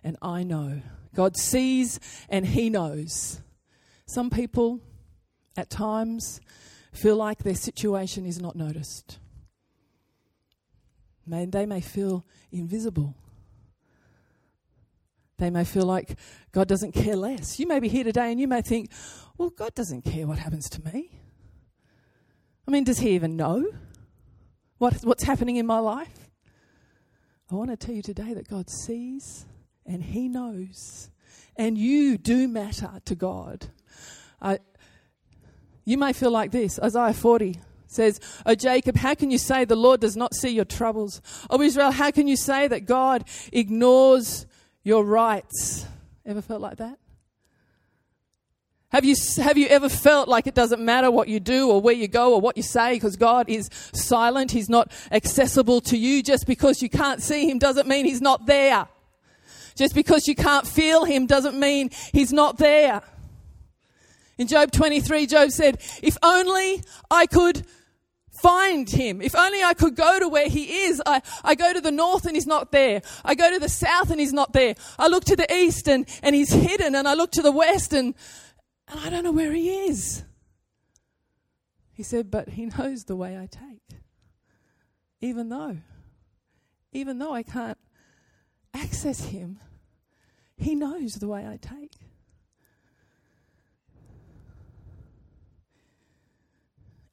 and 0.04 0.18
I 0.20 0.42
know. 0.42 0.82
God 1.14 1.34
sees 1.34 1.98
and 2.28 2.44
He 2.44 2.68
knows. 2.68 3.40
Some 4.04 4.28
people, 4.28 4.80
at 5.56 5.70
times, 5.70 6.42
feel 6.92 7.16
like 7.16 7.38
their 7.38 7.54
situation 7.54 8.26
is 8.26 8.38
not 8.38 8.54
noticed. 8.54 9.18
May, 11.26 11.46
they 11.46 11.64
may 11.64 11.80
feel 11.80 12.26
invisible. 12.52 13.14
They 15.38 15.48
may 15.48 15.64
feel 15.64 15.86
like 15.86 16.18
God 16.52 16.68
doesn't 16.68 16.92
care 16.92 17.16
less. 17.16 17.58
You 17.58 17.66
may 17.66 17.80
be 17.80 17.88
here 17.88 18.04
today 18.04 18.30
and 18.30 18.38
you 18.38 18.46
may 18.46 18.60
think, 18.60 18.90
well, 19.38 19.48
God 19.48 19.74
doesn't 19.74 20.02
care 20.02 20.26
what 20.26 20.38
happens 20.38 20.68
to 20.68 20.84
me. 20.84 21.12
I 22.66 22.70
mean, 22.70 22.84
does 22.84 22.98
He 22.98 23.12
even 23.12 23.36
know 23.36 23.64
what, 24.76 24.96
what's 25.02 25.24
happening 25.24 25.56
in 25.56 25.64
my 25.64 25.78
life? 25.78 26.27
I 27.50 27.54
want 27.54 27.70
to 27.70 27.76
tell 27.76 27.94
you 27.94 28.02
today 28.02 28.34
that 28.34 28.48
God 28.48 28.68
sees 28.68 29.46
and 29.86 30.02
He 30.02 30.28
knows, 30.28 31.10
and 31.56 31.78
you 31.78 32.18
do 32.18 32.46
matter 32.46 33.00
to 33.06 33.14
God. 33.14 33.68
I, 34.40 34.58
you 35.84 35.96
may 35.96 36.12
feel 36.12 36.30
like 36.30 36.50
this 36.50 36.78
Isaiah 36.78 37.14
40 37.14 37.56
says, 37.86 38.20
O 38.44 38.54
Jacob, 38.54 38.96
how 38.96 39.14
can 39.14 39.30
you 39.30 39.38
say 39.38 39.64
the 39.64 39.76
Lord 39.76 40.00
does 40.00 40.16
not 40.16 40.34
see 40.34 40.50
your 40.50 40.66
troubles? 40.66 41.22
O 41.48 41.60
Israel, 41.62 41.90
how 41.90 42.10
can 42.10 42.28
you 42.28 42.36
say 42.36 42.68
that 42.68 42.84
God 42.84 43.24
ignores 43.50 44.46
your 44.82 45.02
rights? 45.02 45.86
Ever 46.26 46.42
felt 46.42 46.60
like 46.60 46.76
that? 46.76 46.98
Have 48.90 49.04
you, 49.04 49.14
have 49.36 49.58
you 49.58 49.66
ever 49.66 49.90
felt 49.90 50.28
like 50.28 50.46
it 50.46 50.54
doesn't 50.54 50.80
matter 50.80 51.10
what 51.10 51.28
you 51.28 51.40
do 51.40 51.70
or 51.70 51.80
where 51.80 51.94
you 51.94 52.08
go 52.08 52.32
or 52.32 52.40
what 52.40 52.56
you 52.56 52.62
say 52.62 52.94
because 52.94 53.16
God 53.16 53.48
is 53.50 53.68
silent? 53.92 54.50
He's 54.50 54.70
not 54.70 54.90
accessible 55.12 55.82
to 55.82 55.96
you. 55.96 56.22
Just 56.22 56.46
because 56.46 56.80
you 56.80 56.88
can't 56.88 57.22
see 57.22 57.50
Him 57.50 57.58
doesn't 57.58 57.86
mean 57.86 58.06
He's 58.06 58.22
not 58.22 58.46
there. 58.46 58.88
Just 59.76 59.94
because 59.94 60.26
you 60.26 60.34
can't 60.34 60.66
feel 60.66 61.04
Him 61.04 61.26
doesn't 61.26 61.58
mean 61.58 61.90
He's 62.12 62.32
not 62.32 62.56
there. 62.56 63.02
In 64.38 64.46
Job 64.46 64.70
23, 64.70 65.26
Job 65.26 65.50
said, 65.50 65.82
If 66.02 66.16
only 66.22 66.82
I 67.10 67.26
could 67.26 67.66
find 68.40 68.88
him. 68.88 69.20
If 69.20 69.34
only 69.34 69.64
I 69.64 69.74
could 69.74 69.96
go 69.96 70.20
to 70.20 70.28
where 70.28 70.48
he 70.48 70.84
is. 70.84 71.02
I, 71.04 71.22
I 71.42 71.56
go 71.56 71.72
to 71.72 71.80
the 71.80 71.90
north 71.90 72.24
and 72.24 72.36
he's 72.36 72.46
not 72.46 72.70
there. 72.70 73.02
I 73.24 73.34
go 73.34 73.50
to 73.50 73.58
the 73.58 73.68
south 73.68 74.12
and 74.12 74.20
he's 74.20 74.32
not 74.32 74.52
there. 74.52 74.76
I 74.96 75.08
look 75.08 75.24
to 75.24 75.34
the 75.34 75.52
east 75.52 75.88
and, 75.88 76.08
and 76.22 76.36
he's 76.36 76.52
hidden. 76.52 76.94
And 76.94 77.08
I 77.08 77.14
look 77.14 77.32
to 77.32 77.42
the 77.42 77.50
west 77.50 77.92
and, 77.92 78.14
and 78.90 79.00
I 79.00 79.10
don't 79.10 79.24
know 79.24 79.32
where 79.32 79.52
he 79.52 79.70
is. 79.86 80.24
He 81.92 82.02
said, 82.02 82.30
But 82.30 82.50
he 82.50 82.66
knows 82.66 83.04
the 83.04 83.16
way 83.16 83.36
I 83.36 83.46
take. 83.46 84.00
Even 85.20 85.48
though, 85.48 85.78
even 86.92 87.18
though 87.18 87.32
I 87.32 87.42
can't 87.42 87.78
access 88.72 89.26
him, 89.26 89.58
he 90.56 90.74
knows 90.74 91.14
the 91.14 91.28
way 91.28 91.46
I 91.46 91.56
take. 91.56 91.92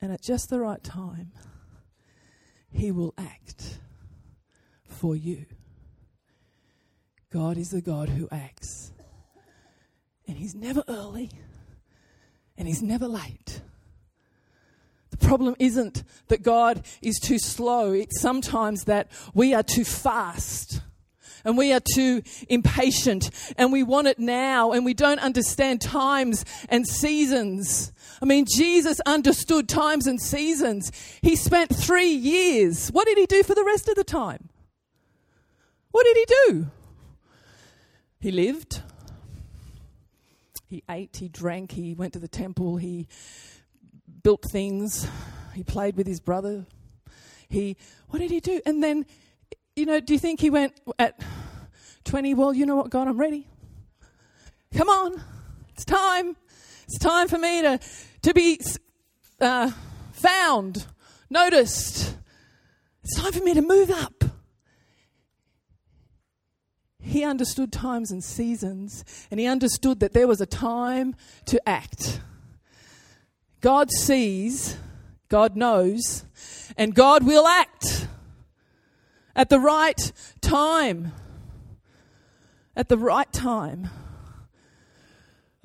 And 0.06 0.14
at 0.14 0.22
just 0.22 0.52
the 0.52 0.60
right 0.60 0.84
time, 0.84 1.32
He 2.72 2.92
will 2.92 3.16
act 3.18 3.80
for 4.88 5.16
you. 5.16 5.48
God 7.32 7.58
is 7.58 7.72
the 7.72 7.82
God 7.82 8.10
who 8.10 8.28
acts. 8.32 8.92
And 10.28 10.38
He's 10.38 10.54
never 10.54 10.84
early 10.88 11.32
and 12.58 12.68
He's 12.68 12.82
never 12.82 13.08
late. 13.08 13.62
The 15.12 15.18
problem 15.18 15.56
isn't 15.60 16.04
that 16.28 16.44
God 16.44 16.86
is 17.02 17.20
too 17.20 17.40
slow, 17.40 17.94
it's 17.94 18.20
sometimes 18.20 18.84
that 18.86 19.10
we 19.34 19.54
are 19.54 19.64
too 19.64 19.86
fast 19.86 20.82
and 21.46 21.58
we 21.58 21.72
are 21.72 21.82
too 21.94 22.24
impatient 22.50 23.30
and 23.58 23.72
we 23.72 23.84
want 23.84 24.08
it 24.08 24.20
now 24.20 24.72
and 24.72 24.84
we 24.84 24.94
don't 24.94 25.20
understand 25.20 25.80
times 25.80 26.44
and 26.68 26.86
seasons. 26.86 27.94
I 28.22 28.26
mean, 28.26 28.46
Jesus 28.46 29.00
understood 29.06 29.70
times 29.70 30.08
and 30.08 30.20
seasons. 30.20 30.92
He 31.22 31.36
spent 31.36 31.74
three 31.74 32.12
years. 32.12 32.90
What 32.90 33.06
did 33.06 33.18
he 33.18 33.26
do 33.26 33.44
for 33.44 33.56
the 33.56 33.64
rest 33.64 33.88
of 33.88 33.96
the 33.96 34.04
time? 34.04 34.50
What 35.92 36.04
did 36.04 36.18
he 36.18 36.26
do? 36.26 36.68
He 38.20 38.32
lived. 38.32 38.82
He 40.76 40.84
ate, 40.90 41.16
he 41.16 41.30
drank, 41.30 41.72
he 41.72 41.94
went 41.94 42.12
to 42.14 42.20
the 42.20 42.28
temple, 42.28 42.76
he 42.76 43.08
built 44.24 44.44
things, 44.44 45.08
he 45.54 45.64
played 45.64 45.96
with 45.96 46.06
his 46.06 46.20
brother. 46.20 46.66
He, 47.48 47.78
what 48.10 48.20
did 48.20 48.30
he 48.30 48.42
do? 48.42 48.60
And 48.66 48.84
then, 48.84 49.06
you 49.78 49.86
know, 49.86 50.02
do 50.02 50.12
you 50.12 50.20
think 50.20 50.42
he 50.42 50.50
went 50.50 50.74
at 51.00 51.18
20, 52.04 52.34
well, 52.34 52.54
you 52.54 52.66
know 52.66 52.76
what, 52.76 52.90
God, 52.90 53.08
I'm 53.08 53.18
ready. 53.18 53.48
Come 54.74 54.90
on, 54.90 55.24
it's 55.70 55.86
time. 55.86 56.36
It's 56.84 57.00
time 57.00 57.30
for 57.30 57.38
me 57.38 57.62
to, 57.62 57.80
to 58.24 58.34
be 58.34 58.60
uh, 59.40 59.72
found, 60.12 60.88
noticed. 61.30 62.18
It's 63.02 63.16
time 63.16 63.32
for 63.32 63.46
me 63.46 63.54
to 63.54 63.62
move 63.62 63.90
up. 63.92 64.15
He 67.16 67.24
understood 67.24 67.72
times 67.72 68.12
and 68.12 68.22
seasons, 68.22 69.06
and 69.32 69.40
he 69.40 69.46
understood 69.46 70.02
that 70.02 70.12
there 70.12 70.28
was 70.28 70.42
a 70.42 70.46
time 70.46 71.16
to 71.46 71.62
act. 71.66 72.20
God 73.62 73.90
sees, 73.90 74.76
God 75.30 75.56
knows, 75.56 76.26
and 76.76 76.94
God 76.94 77.26
will 77.26 77.48
act. 77.48 78.10
At 79.34 79.48
the 79.48 79.62
right 79.62 80.12
time. 80.42 81.14
At 82.76 82.90
the 82.90 82.98
right 82.98 83.32
time. 83.32 83.90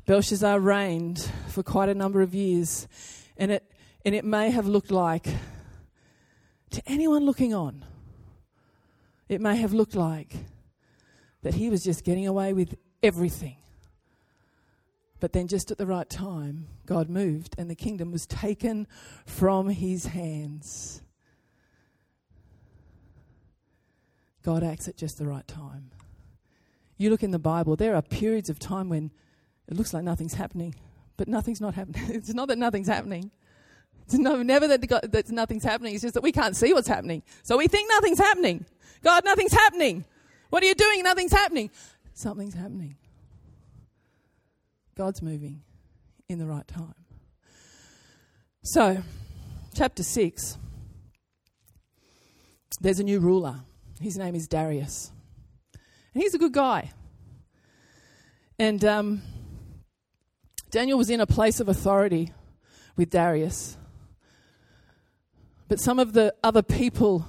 Belshazzar 0.06 0.60
reigned 0.60 1.32
for 1.48 1.64
quite 1.64 1.88
a 1.88 1.94
number 1.94 2.22
of 2.22 2.32
years, 2.32 2.86
and 3.36 3.50
it, 3.50 3.64
and 4.04 4.14
it 4.14 4.24
may 4.24 4.52
have 4.52 4.68
looked 4.68 4.92
like, 4.92 5.26
to 6.70 6.80
anyone 6.86 7.24
looking 7.24 7.52
on, 7.52 7.84
it 9.28 9.40
may 9.40 9.56
have 9.56 9.72
looked 9.72 9.96
like 9.96 10.36
that 11.42 11.54
he 11.54 11.70
was 11.70 11.82
just 11.82 12.04
getting 12.04 12.26
away 12.26 12.52
with 12.52 12.76
everything. 13.02 13.56
But 15.20 15.34
then, 15.34 15.48
just 15.48 15.70
at 15.70 15.76
the 15.76 15.86
right 15.86 16.08
time, 16.08 16.66
God 16.86 17.10
moved 17.10 17.54
and 17.58 17.70
the 17.70 17.74
kingdom 17.74 18.10
was 18.10 18.26
taken 18.26 18.86
from 19.26 19.68
his 19.68 20.06
hands. 20.06 21.02
God 24.42 24.62
acts 24.62 24.88
at 24.88 24.96
just 24.96 25.18
the 25.18 25.26
right 25.26 25.46
time. 25.46 25.90
You 26.96 27.10
look 27.10 27.22
in 27.22 27.30
the 27.30 27.38
Bible, 27.38 27.76
there 27.76 27.94
are 27.94 28.02
periods 28.02 28.48
of 28.48 28.58
time 28.58 28.88
when 28.88 29.10
it 29.68 29.76
looks 29.76 29.92
like 29.92 30.04
nothing's 30.04 30.34
happening, 30.34 30.74
but 31.18 31.28
nothing's 31.28 31.60
not 31.60 31.74
happening. 31.74 32.02
it's 32.08 32.32
not 32.32 32.48
that 32.48 32.58
nothing's 32.58 32.88
happening. 32.88 33.30
It's 34.06 34.14
no, 34.14 34.42
never 34.42 34.66
that, 34.68 34.86
God, 34.86 35.12
that 35.12 35.30
nothing's 35.30 35.64
happening. 35.64 35.94
It's 35.94 36.02
just 36.02 36.14
that 36.14 36.22
we 36.22 36.32
can't 36.32 36.56
see 36.56 36.72
what's 36.72 36.88
happening. 36.88 37.22
So 37.42 37.58
we 37.58 37.68
think 37.68 37.88
nothing's 37.90 38.18
happening. 38.18 38.64
God, 39.02 39.24
nothing's 39.24 39.52
happening. 39.52 40.04
What 40.50 40.62
are 40.62 40.66
you 40.66 40.74
doing? 40.74 41.02
Nothing's 41.02 41.32
happening. 41.32 41.70
Something's 42.12 42.54
happening. 42.54 42.96
God's 44.96 45.22
moving 45.22 45.62
in 46.28 46.38
the 46.38 46.46
right 46.46 46.66
time. 46.68 46.94
So, 48.62 49.02
chapter 49.74 50.02
6, 50.02 50.58
there's 52.80 53.00
a 53.00 53.04
new 53.04 53.20
ruler. 53.20 53.60
His 54.00 54.18
name 54.18 54.34
is 54.34 54.46
Darius. 54.46 55.12
And 56.12 56.22
he's 56.22 56.34
a 56.34 56.38
good 56.38 56.52
guy. 56.52 56.90
And 58.58 58.84
um, 58.84 59.22
Daniel 60.70 60.98
was 60.98 61.08
in 61.08 61.20
a 61.20 61.26
place 61.26 61.60
of 61.60 61.68
authority 61.68 62.32
with 62.96 63.10
Darius. 63.10 63.78
But 65.68 65.80
some 65.80 65.98
of 65.98 66.12
the 66.12 66.34
other 66.42 66.62
people, 66.62 67.26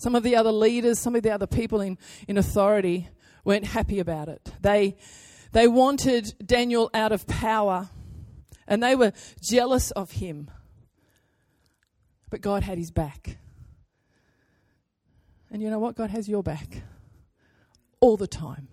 some 0.00 0.14
of 0.14 0.22
the 0.22 0.34
other 0.34 0.50
leaders, 0.50 0.98
some 0.98 1.14
of 1.14 1.22
the 1.22 1.30
other 1.30 1.46
people 1.46 1.82
in, 1.82 1.98
in 2.26 2.38
authority 2.38 3.10
weren't 3.44 3.66
happy 3.66 3.98
about 3.98 4.30
it. 4.30 4.50
They, 4.62 4.96
they 5.52 5.68
wanted 5.68 6.32
Daniel 6.44 6.88
out 6.94 7.12
of 7.12 7.26
power 7.26 7.90
and 8.66 8.82
they 8.82 8.96
were 8.96 9.12
jealous 9.42 9.90
of 9.90 10.12
him. 10.12 10.50
But 12.30 12.40
God 12.40 12.62
had 12.62 12.78
his 12.78 12.90
back. 12.90 13.36
And 15.50 15.60
you 15.60 15.68
know 15.68 15.78
what? 15.78 15.96
God 15.96 16.08
has 16.08 16.30
your 16.30 16.42
back 16.42 16.82
all 18.00 18.16
the 18.16 18.26
time. 18.26 18.68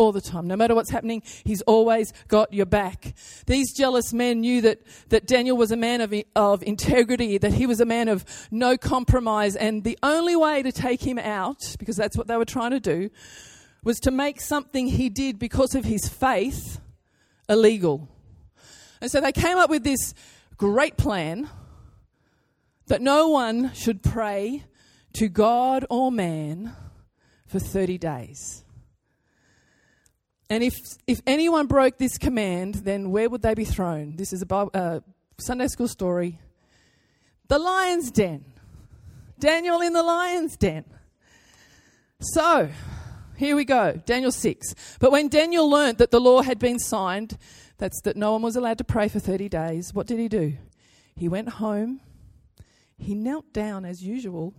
All 0.00 0.12
the 0.12 0.22
time. 0.22 0.46
No 0.46 0.56
matter 0.56 0.74
what's 0.74 0.88
happening, 0.88 1.22
He's 1.44 1.60
always 1.62 2.14
got 2.26 2.54
your 2.54 2.64
back. 2.64 3.12
These 3.44 3.74
jealous 3.76 4.14
men 4.14 4.40
knew 4.40 4.62
that, 4.62 4.80
that 5.10 5.26
Daniel 5.26 5.58
was 5.58 5.72
a 5.72 5.76
man 5.76 6.00
of, 6.00 6.14
of 6.34 6.62
integrity, 6.62 7.36
that 7.36 7.52
he 7.52 7.66
was 7.66 7.82
a 7.82 7.84
man 7.84 8.08
of 8.08 8.24
no 8.50 8.78
compromise, 8.78 9.56
and 9.56 9.84
the 9.84 9.98
only 10.02 10.36
way 10.36 10.62
to 10.62 10.72
take 10.72 11.02
him 11.02 11.18
out, 11.18 11.76
because 11.78 11.96
that's 11.96 12.16
what 12.16 12.28
they 12.28 12.38
were 12.38 12.46
trying 12.46 12.70
to 12.70 12.80
do, 12.80 13.10
was 13.84 13.98
to 14.00 14.10
make 14.10 14.40
something 14.40 14.86
he 14.86 15.10
did 15.10 15.38
because 15.38 15.74
of 15.74 15.84
his 15.84 16.08
faith 16.08 16.80
illegal. 17.46 18.08
And 19.02 19.10
so 19.10 19.20
they 19.20 19.32
came 19.32 19.58
up 19.58 19.68
with 19.68 19.84
this 19.84 20.14
great 20.56 20.96
plan 20.96 21.50
that 22.86 23.02
no 23.02 23.28
one 23.28 23.74
should 23.74 24.02
pray 24.02 24.64
to 25.12 25.28
God 25.28 25.84
or 25.90 26.10
man 26.10 26.74
for 27.46 27.58
30 27.58 27.98
days. 27.98 28.64
And 30.50 30.64
if, 30.64 30.74
if 31.06 31.20
anyone 31.28 31.68
broke 31.68 31.96
this 31.96 32.18
command, 32.18 32.74
then 32.74 33.12
where 33.12 33.30
would 33.30 33.40
they 33.40 33.54
be 33.54 33.64
thrown? 33.64 34.16
This 34.16 34.32
is 34.32 34.42
a 34.42 34.54
uh, 34.54 35.00
Sunday 35.38 35.68
school 35.68 35.86
story. 35.86 36.40
The 37.46 37.60
lion's 37.60 38.10
den. 38.10 38.44
Daniel 39.38 39.80
in 39.80 39.92
the 39.92 40.02
lion's 40.02 40.56
den. 40.56 40.84
So, 42.20 42.68
here 43.36 43.54
we 43.54 43.64
go, 43.64 44.02
Daniel 44.04 44.32
6. 44.32 44.74
But 44.98 45.12
when 45.12 45.28
Daniel 45.28 45.70
learnt 45.70 45.98
that 45.98 46.10
the 46.10 46.20
law 46.20 46.42
had 46.42 46.58
been 46.58 46.80
signed, 46.80 47.38
that's 47.78 48.00
that 48.02 48.16
no 48.16 48.32
one 48.32 48.42
was 48.42 48.56
allowed 48.56 48.78
to 48.78 48.84
pray 48.84 49.08
for 49.08 49.20
30 49.20 49.48
days, 49.48 49.94
what 49.94 50.08
did 50.08 50.18
he 50.18 50.28
do? 50.28 50.58
He 51.14 51.28
went 51.28 51.48
home, 51.48 52.00
he 52.98 53.14
knelt 53.14 53.52
down 53.52 53.84
as 53.84 54.02
usual 54.02 54.52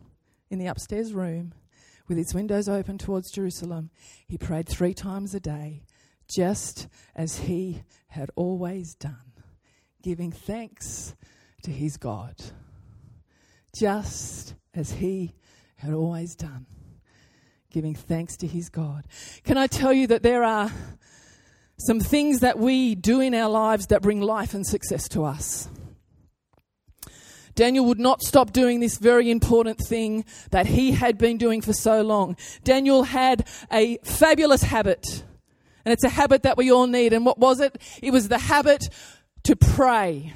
in 0.49 0.58
the 0.58 0.67
upstairs 0.67 1.13
room 1.13 1.54
with 2.12 2.19
its 2.19 2.34
windows 2.34 2.67
open 2.67 2.97
towards 2.97 3.32
Jerusalem. 3.32 3.89
He 4.28 4.38
prayed 4.38 4.67
three 4.67 4.93
times 4.93 5.34
a 5.34 5.39
day, 5.39 5.84
just 6.28 6.89
as 7.15 7.38
he 7.38 7.84
had 8.10 8.30
always 8.36 8.95
done, 8.95 9.32
giving 10.04 10.30
thanks 10.30 11.15
to 11.63 11.71
his 11.71 11.95
God. 11.95 12.36
Just 13.74 14.56
as 14.74 14.91
he 14.91 15.36
had 15.78 15.93
always 15.93 16.36
done, 16.36 16.65
giving 17.71 17.95
thanks 17.95 18.36
to 18.36 18.45
his 18.45 18.67
God. 18.67 19.06
Can 19.45 19.58
I 19.58 19.67
tell 19.67 19.93
you 19.93 20.08
that 20.08 20.21
there 20.21 20.43
are 20.43 20.69
some 21.78 22.02
things 22.02 22.41
that 22.41 22.60
we 22.60 22.93
do 22.93 23.21
in 23.21 23.34
our 23.34 23.50
lives 23.50 23.88
that 23.88 24.02
bring 24.02 24.19
life 24.19 24.54
and 24.54 24.67
success 24.67 25.08
to 25.08 25.24
us? 25.24 25.69
Daniel 27.55 27.85
would 27.85 27.99
not 27.99 28.21
stop 28.21 28.51
doing 28.53 28.79
this 28.79 28.97
very 28.97 29.29
important 29.29 29.79
thing 29.79 30.25
that 30.51 30.67
he 30.67 30.91
had 30.91 31.17
been 31.17 31.37
doing 31.37 31.61
for 31.61 31.73
so 31.73 32.01
long. 32.01 32.37
Daniel 32.63 33.03
had 33.03 33.47
a 33.71 33.97
fabulous 34.03 34.63
habit, 34.63 35.23
and 35.85 35.93
it's 35.93 36.03
a 36.03 36.09
habit 36.09 36.43
that 36.43 36.57
we 36.57 36.71
all 36.71 36.87
need. 36.87 37.13
And 37.13 37.25
what 37.25 37.37
was 37.37 37.59
it? 37.59 37.81
It 38.01 38.11
was 38.11 38.27
the 38.27 38.37
habit 38.37 38.89
to 39.43 39.55
pray. 39.55 40.33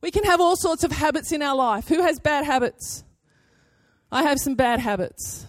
We 0.00 0.10
can 0.10 0.24
have 0.24 0.40
all 0.40 0.56
sorts 0.56 0.84
of 0.84 0.92
habits 0.92 1.32
in 1.32 1.40
our 1.40 1.56
life. 1.56 1.88
Who 1.88 2.02
has 2.02 2.20
bad 2.20 2.44
habits? 2.44 3.04
I 4.12 4.22
have 4.24 4.38
some 4.38 4.54
bad 4.54 4.80
habits. 4.80 5.46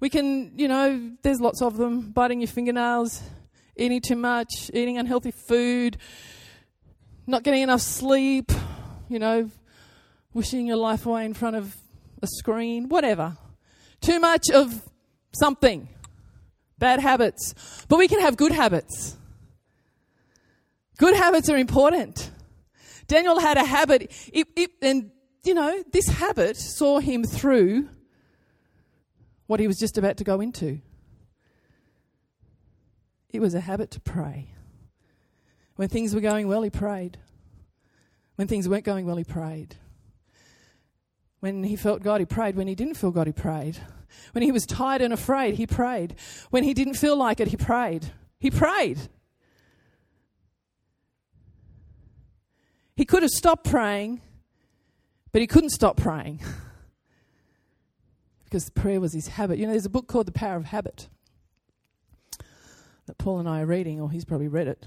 We 0.00 0.08
can, 0.08 0.52
you 0.56 0.66
know, 0.66 1.12
there's 1.22 1.40
lots 1.40 1.62
of 1.62 1.76
them 1.76 2.10
biting 2.10 2.40
your 2.40 2.48
fingernails, 2.48 3.22
eating 3.76 4.00
too 4.00 4.16
much, 4.16 4.70
eating 4.74 4.98
unhealthy 4.98 5.30
food, 5.30 5.96
not 7.26 7.42
getting 7.42 7.62
enough 7.62 7.80
sleep, 7.80 8.50
you 9.08 9.18
know, 9.18 9.50
wishing 10.32 10.66
your 10.66 10.76
life 10.76 11.06
away 11.06 11.24
in 11.24 11.34
front 11.34 11.56
of 11.56 11.76
a 12.22 12.26
screen, 12.26 12.88
whatever. 12.88 13.36
Too 14.00 14.18
much 14.20 14.50
of 14.50 14.82
something. 15.32 15.88
Bad 16.78 17.00
habits. 17.00 17.54
But 17.88 17.98
we 17.98 18.08
can 18.08 18.20
have 18.20 18.36
good 18.36 18.52
habits. 18.52 19.16
Good 20.98 21.16
habits 21.16 21.48
are 21.48 21.56
important. 21.56 22.30
Daniel 23.06 23.40
had 23.40 23.56
a 23.56 23.64
habit, 23.64 24.10
it, 24.32 24.48
it, 24.56 24.70
and 24.80 25.10
you 25.44 25.54
know, 25.54 25.82
this 25.92 26.06
habit 26.06 26.56
saw 26.56 27.00
him 27.00 27.24
through 27.24 27.88
what 29.46 29.60
he 29.60 29.66
was 29.66 29.78
just 29.78 29.98
about 29.98 30.16
to 30.18 30.24
go 30.24 30.40
into. 30.40 30.80
It 33.30 33.40
was 33.40 33.54
a 33.54 33.60
habit 33.60 33.90
to 33.92 34.00
pray. 34.00 34.51
When 35.82 35.88
things 35.88 36.14
were 36.14 36.20
going 36.20 36.46
well, 36.46 36.62
he 36.62 36.70
prayed. 36.70 37.18
When 38.36 38.46
things 38.46 38.68
weren't 38.68 38.84
going 38.84 39.04
well, 39.04 39.16
he 39.16 39.24
prayed. 39.24 39.74
When 41.40 41.64
he 41.64 41.74
felt 41.74 42.04
God, 42.04 42.20
he 42.20 42.24
prayed. 42.24 42.54
When 42.54 42.68
he 42.68 42.76
didn't 42.76 42.94
feel 42.94 43.10
God, 43.10 43.26
he 43.26 43.32
prayed. 43.32 43.78
When 44.30 44.42
he 44.42 44.52
was 44.52 44.64
tired 44.64 45.02
and 45.02 45.12
afraid, 45.12 45.56
he 45.56 45.66
prayed. 45.66 46.14
When 46.50 46.62
he 46.62 46.72
didn't 46.72 46.94
feel 46.94 47.16
like 47.16 47.40
it, 47.40 47.48
he 47.48 47.56
prayed. 47.56 48.12
He 48.38 48.48
prayed. 48.48 48.96
He 52.94 53.04
could 53.04 53.24
have 53.24 53.32
stopped 53.32 53.68
praying, 53.68 54.20
but 55.32 55.40
he 55.40 55.48
couldn't 55.48 55.70
stop 55.70 55.96
praying 55.96 56.42
because 58.44 58.70
prayer 58.70 59.00
was 59.00 59.14
his 59.14 59.26
habit. 59.26 59.58
You 59.58 59.66
know, 59.66 59.72
there's 59.72 59.86
a 59.86 59.90
book 59.90 60.06
called 60.06 60.26
The 60.28 60.32
Power 60.32 60.58
of 60.58 60.66
Habit 60.66 61.08
that 63.06 63.18
Paul 63.18 63.40
and 63.40 63.48
I 63.48 63.62
are 63.62 63.66
reading, 63.66 64.00
or 64.00 64.12
he's 64.12 64.24
probably 64.24 64.46
read 64.46 64.68
it. 64.68 64.86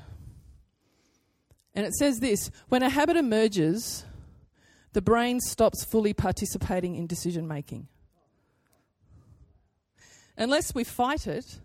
And 1.75 1.85
it 1.85 1.93
says 1.93 2.19
this 2.19 2.49
when 2.69 2.81
a 2.81 2.89
habit 2.89 3.17
emerges, 3.17 4.05
the 4.93 5.01
brain 5.01 5.41
stops 5.41 5.83
fully 5.83 6.13
participating 6.13 6.95
in 6.95 7.05
decision 7.05 7.47
making. 7.47 7.89
Unless 10.37 10.73
we 10.73 10.83
fight 10.83 11.27
it, 11.27 11.59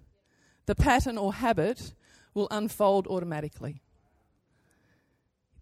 the 0.66 0.75
pattern 0.75 1.16
or 1.16 1.33
habit 1.33 1.94
will 2.35 2.49
unfold 2.51 3.07
automatically. 3.07 3.83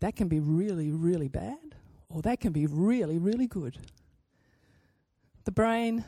That 0.01 0.17
can 0.17 0.29
be 0.29 0.41
really, 0.41 0.91
really 0.91 1.29
bad, 1.29 1.75
or 2.09 2.23
that 2.23 2.41
can 2.41 2.53
be 2.53 2.67
really, 2.67 3.19
really 3.19 3.47
good. 3.47 3.79
The 5.45 5.53
brain 5.53 6.05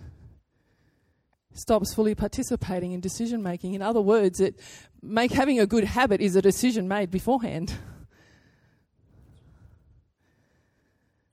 stops 1.52 1.92
fully 1.94 2.14
participating 2.14 2.92
in 2.92 3.00
decision 3.00 3.42
making. 3.42 3.74
In 3.74 3.82
other 3.82 4.00
words, 4.00 4.40
it 4.40 4.60
make 5.02 5.32
having 5.32 5.58
a 5.58 5.66
good 5.66 5.84
habit 5.84 6.20
is 6.20 6.36
a 6.36 6.42
decision 6.42 6.88
made 6.88 7.10
beforehand. 7.10 7.74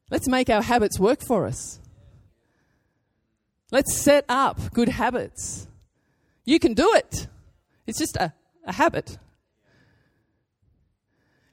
Let's 0.09 0.27
make 0.27 0.49
our 0.49 0.61
habits 0.61 0.99
work 0.99 1.21
for 1.21 1.45
us. 1.45 1.79
Let's 3.71 3.97
set 3.97 4.23
up 4.29 4.73
good 4.73 4.89
habits. 4.89 5.67
You 6.45 6.59
can 6.59 6.73
do 6.73 6.93
it. 6.95 7.27
It's 7.85 7.99
just 7.99 8.15
a, 8.15 8.33
a 8.63 8.73
habit. 8.73 9.17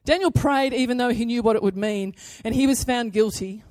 Daniel 0.04 0.30
prayed 0.30 0.72
even 0.72 0.98
though 0.98 1.08
he 1.08 1.24
knew 1.24 1.42
what 1.42 1.56
it 1.56 1.62
would 1.62 1.76
mean, 1.76 2.14
and 2.44 2.54
he 2.54 2.66
was 2.66 2.84
found 2.84 3.12
guilty 3.12 3.64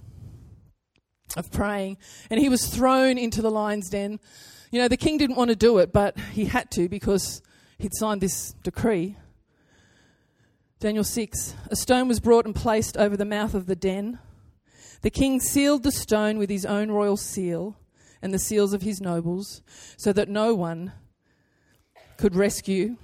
of 1.37 1.51
praying, 1.51 1.97
and 2.29 2.39
he 2.39 2.49
was 2.49 2.67
thrown 2.67 3.17
into 3.17 3.41
the 3.41 3.51
lion's 3.51 3.89
den. 3.89 4.19
You 4.71 4.81
know, 4.81 4.87
the 4.87 4.97
king 4.97 5.17
didn't 5.17 5.35
want 5.35 5.49
to 5.49 5.55
do 5.55 5.77
it, 5.77 5.93
but 5.93 6.19
he 6.31 6.45
had 6.45 6.71
to 6.71 6.89
because 6.89 7.41
he'd 7.77 7.93
signed 7.93 8.21
this 8.21 8.53
decree. 8.63 9.15
Daniel 10.79 11.03
6 11.03 11.55
A 11.69 11.75
stone 11.75 12.07
was 12.07 12.19
brought 12.19 12.45
and 12.45 12.55
placed 12.55 12.97
over 12.97 13.15
the 13.15 13.25
mouth 13.25 13.53
of 13.53 13.67
the 13.67 13.75
den. 13.75 14.19
The 15.03 15.11
king 15.11 15.39
sealed 15.39 15.83
the 15.83 15.91
stone 15.91 16.37
with 16.37 16.49
his 16.49 16.65
own 16.65 16.89
royal 16.89 17.17
seal 17.17 17.77
and 18.21 18.33
the 18.33 18.39
seals 18.39 18.73
of 18.73 18.81
his 18.81 19.01
nobles, 19.01 19.61
so 19.97 20.13
that 20.13 20.29
no 20.29 20.55
one 20.55 20.93
could 22.17 22.35
rescue 22.35 22.95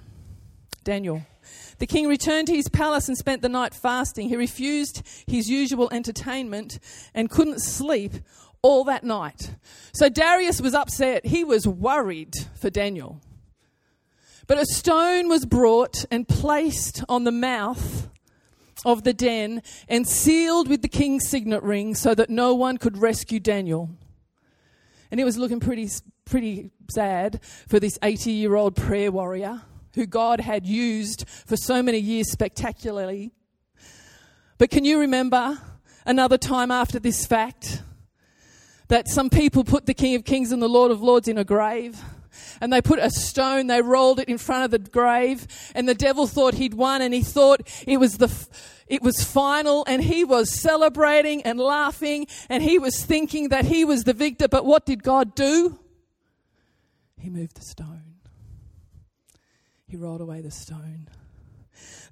Daniel. 0.82 1.26
The 1.78 1.86
king 1.86 2.08
returned 2.08 2.48
to 2.48 2.54
his 2.54 2.68
palace 2.68 3.06
and 3.06 3.18
spent 3.18 3.42
the 3.42 3.50
night 3.50 3.74
fasting. 3.74 4.30
He 4.30 4.36
refused 4.36 5.02
his 5.26 5.50
usual 5.50 5.90
entertainment 5.92 6.78
and 7.14 7.28
couldn't 7.28 7.60
sleep 7.60 8.12
all 8.62 8.84
that 8.84 9.04
night. 9.04 9.54
So 9.92 10.08
Darius 10.08 10.60
was 10.60 10.74
upset. 10.74 11.26
He 11.26 11.44
was 11.44 11.66
worried 11.66 12.34
for 12.58 12.70
Daniel. 12.70 13.20
But 14.46 14.58
a 14.58 14.64
stone 14.64 15.28
was 15.28 15.44
brought 15.44 16.06
and 16.10 16.26
placed 16.26 17.04
on 17.10 17.24
the 17.24 17.32
mouth 17.32 18.08
of 18.84 19.04
the 19.04 19.12
den 19.12 19.62
and 19.88 20.06
sealed 20.06 20.68
with 20.68 20.82
the 20.82 20.88
king's 20.88 21.28
signet 21.28 21.62
ring 21.62 21.94
so 21.94 22.14
that 22.14 22.30
no 22.30 22.54
one 22.54 22.78
could 22.78 22.96
rescue 22.96 23.40
Daniel. 23.40 23.90
And 25.10 25.20
it 25.20 25.24
was 25.24 25.36
looking 25.36 25.60
pretty, 25.60 25.88
pretty 26.24 26.70
sad 26.90 27.40
for 27.68 27.80
this 27.80 27.98
80 28.02 28.30
year 28.30 28.54
old 28.54 28.76
prayer 28.76 29.10
warrior 29.10 29.62
who 29.94 30.06
God 30.06 30.40
had 30.40 30.66
used 30.66 31.24
for 31.28 31.56
so 31.56 31.82
many 31.82 31.98
years 31.98 32.30
spectacularly. 32.30 33.32
But 34.58 34.70
can 34.70 34.84
you 34.84 35.00
remember 35.00 35.58
another 36.06 36.38
time 36.38 36.70
after 36.70 36.98
this 36.98 37.26
fact 37.26 37.82
that 38.88 39.08
some 39.08 39.30
people 39.30 39.64
put 39.64 39.86
the 39.86 39.94
King 39.94 40.14
of 40.14 40.24
Kings 40.24 40.52
and 40.52 40.62
the 40.62 40.68
Lord 40.68 40.90
of 40.90 41.02
Lords 41.02 41.28
in 41.28 41.38
a 41.38 41.44
grave? 41.44 42.00
And 42.60 42.72
they 42.72 42.82
put 42.82 42.98
a 42.98 43.10
stone, 43.10 43.66
they 43.66 43.82
rolled 43.82 44.20
it 44.20 44.28
in 44.28 44.38
front 44.38 44.64
of 44.64 44.70
the 44.70 44.90
grave, 44.90 45.46
and 45.74 45.88
the 45.88 45.94
devil 45.94 46.26
thought 46.26 46.54
he'd 46.54 46.74
won, 46.74 47.02
and 47.02 47.14
he 47.14 47.22
thought 47.22 47.60
it 47.86 47.98
was 47.98 48.18
the, 48.18 48.30
it 48.86 49.02
was 49.02 49.22
final, 49.24 49.84
and 49.86 50.02
he 50.02 50.24
was 50.24 50.60
celebrating 50.60 51.42
and 51.42 51.58
laughing, 51.58 52.26
and 52.48 52.62
he 52.62 52.78
was 52.78 53.04
thinking 53.04 53.48
that 53.50 53.64
he 53.64 53.84
was 53.84 54.04
the 54.04 54.12
victor. 54.12 54.48
But 54.48 54.64
what 54.64 54.86
did 54.86 55.02
God 55.02 55.34
do? 55.34 55.78
He 57.18 57.30
moved 57.30 57.56
the 57.56 57.64
stone. 57.64 58.14
He 59.86 59.96
rolled 59.96 60.20
away 60.20 60.40
the 60.40 60.50
stone. 60.50 61.08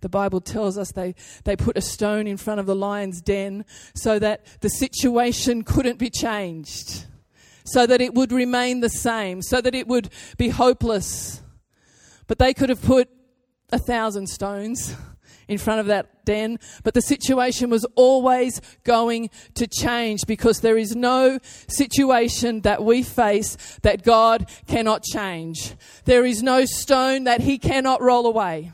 The 0.00 0.08
Bible 0.08 0.40
tells 0.40 0.78
us 0.78 0.92
they, 0.92 1.14
they 1.44 1.56
put 1.56 1.76
a 1.76 1.80
stone 1.80 2.26
in 2.26 2.36
front 2.36 2.60
of 2.60 2.66
the 2.66 2.74
lion's 2.74 3.20
den 3.20 3.64
so 3.94 4.18
that 4.18 4.44
the 4.60 4.68
situation 4.68 5.64
couldn't 5.64 5.98
be 5.98 6.10
changed, 6.10 7.06
so 7.70 7.86
that 7.86 8.00
it 8.00 8.14
would 8.14 8.32
remain 8.32 8.80
the 8.80 8.88
same, 8.88 9.42
so 9.42 9.60
that 9.60 9.74
it 9.74 9.86
would 9.86 10.10
be 10.36 10.48
hopeless. 10.48 11.42
But 12.26 12.38
they 12.38 12.54
could 12.54 12.68
have 12.68 12.82
put 12.82 13.08
a 13.70 13.78
thousand 13.78 14.28
stones 14.28 14.94
in 15.48 15.56
front 15.58 15.80
of 15.80 15.86
that 15.86 16.24
den, 16.26 16.58
but 16.84 16.92
the 16.92 17.00
situation 17.00 17.70
was 17.70 17.86
always 17.94 18.60
going 18.84 19.30
to 19.54 19.66
change 19.66 20.26
because 20.26 20.60
there 20.60 20.76
is 20.76 20.94
no 20.94 21.38
situation 21.66 22.60
that 22.60 22.84
we 22.84 23.02
face 23.02 23.56
that 23.82 24.02
God 24.02 24.48
cannot 24.66 25.02
change. 25.02 25.74
There 26.04 26.26
is 26.26 26.42
no 26.42 26.66
stone 26.66 27.24
that 27.24 27.40
He 27.40 27.58
cannot 27.58 28.02
roll 28.02 28.26
away. 28.26 28.72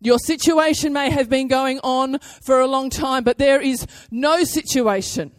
Your 0.00 0.18
situation 0.18 0.92
may 0.92 1.10
have 1.10 1.28
been 1.28 1.48
going 1.48 1.80
on 1.82 2.18
for 2.42 2.60
a 2.60 2.66
long 2.66 2.90
time, 2.90 3.24
but 3.24 3.38
there 3.38 3.60
is 3.60 3.86
no 4.10 4.44
situation 4.44 5.32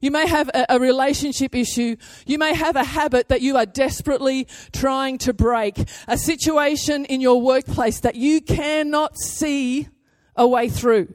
you 0.00 0.10
may 0.10 0.26
have 0.26 0.50
a, 0.68 0.78
relationship 0.78 1.54
issue. 1.54 1.96
You 2.26 2.38
may 2.38 2.54
have 2.54 2.76
a 2.76 2.84
habit 2.84 3.28
that 3.28 3.40
you 3.40 3.56
are 3.56 3.66
desperately 3.66 4.46
trying 4.72 5.18
to 5.18 5.32
break. 5.32 5.88
A 6.06 6.18
situation 6.18 7.04
in 7.06 7.20
your 7.20 7.40
workplace 7.40 8.00
that 8.00 8.14
you 8.14 8.40
cannot 8.40 9.18
see 9.18 9.88
a 10.36 10.46
way 10.46 10.68
through. 10.68 11.12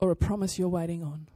Or 0.00 0.10
a 0.10 0.16
promise 0.16 0.58
you're 0.58 0.68
waiting 0.68 1.02
on. 1.02 1.28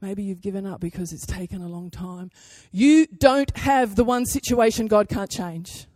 Maybe 0.00 0.22
you've 0.22 0.40
given 0.40 0.64
up 0.64 0.80
because 0.80 1.12
it's 1.12 1.26
taken 1.26 1.60
a 1.60 1.68
long 1.68 1.90
time. 1.90 2.30
You 2.72 3.06
don't 3.06 3.54
have 3.58 3.96
the 3.96 4.04
one 4.04 4.24
situation 4.24 4.86
God 4.86 5.08
can't 5.08 5.30
change. 5.30 5.86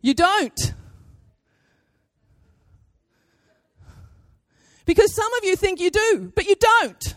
You 0.00 0.14
don't. 0.14 0.74
Because 4.84 5.14
some 5.14 5.32
of 5.34 5.44
you 5.44 5.56
think 5.56 5.80
you 5.80 5.90
do, 5.90 6.32
but 6.34 6.46
you 6.46 6.56
don't. 6.56 7.14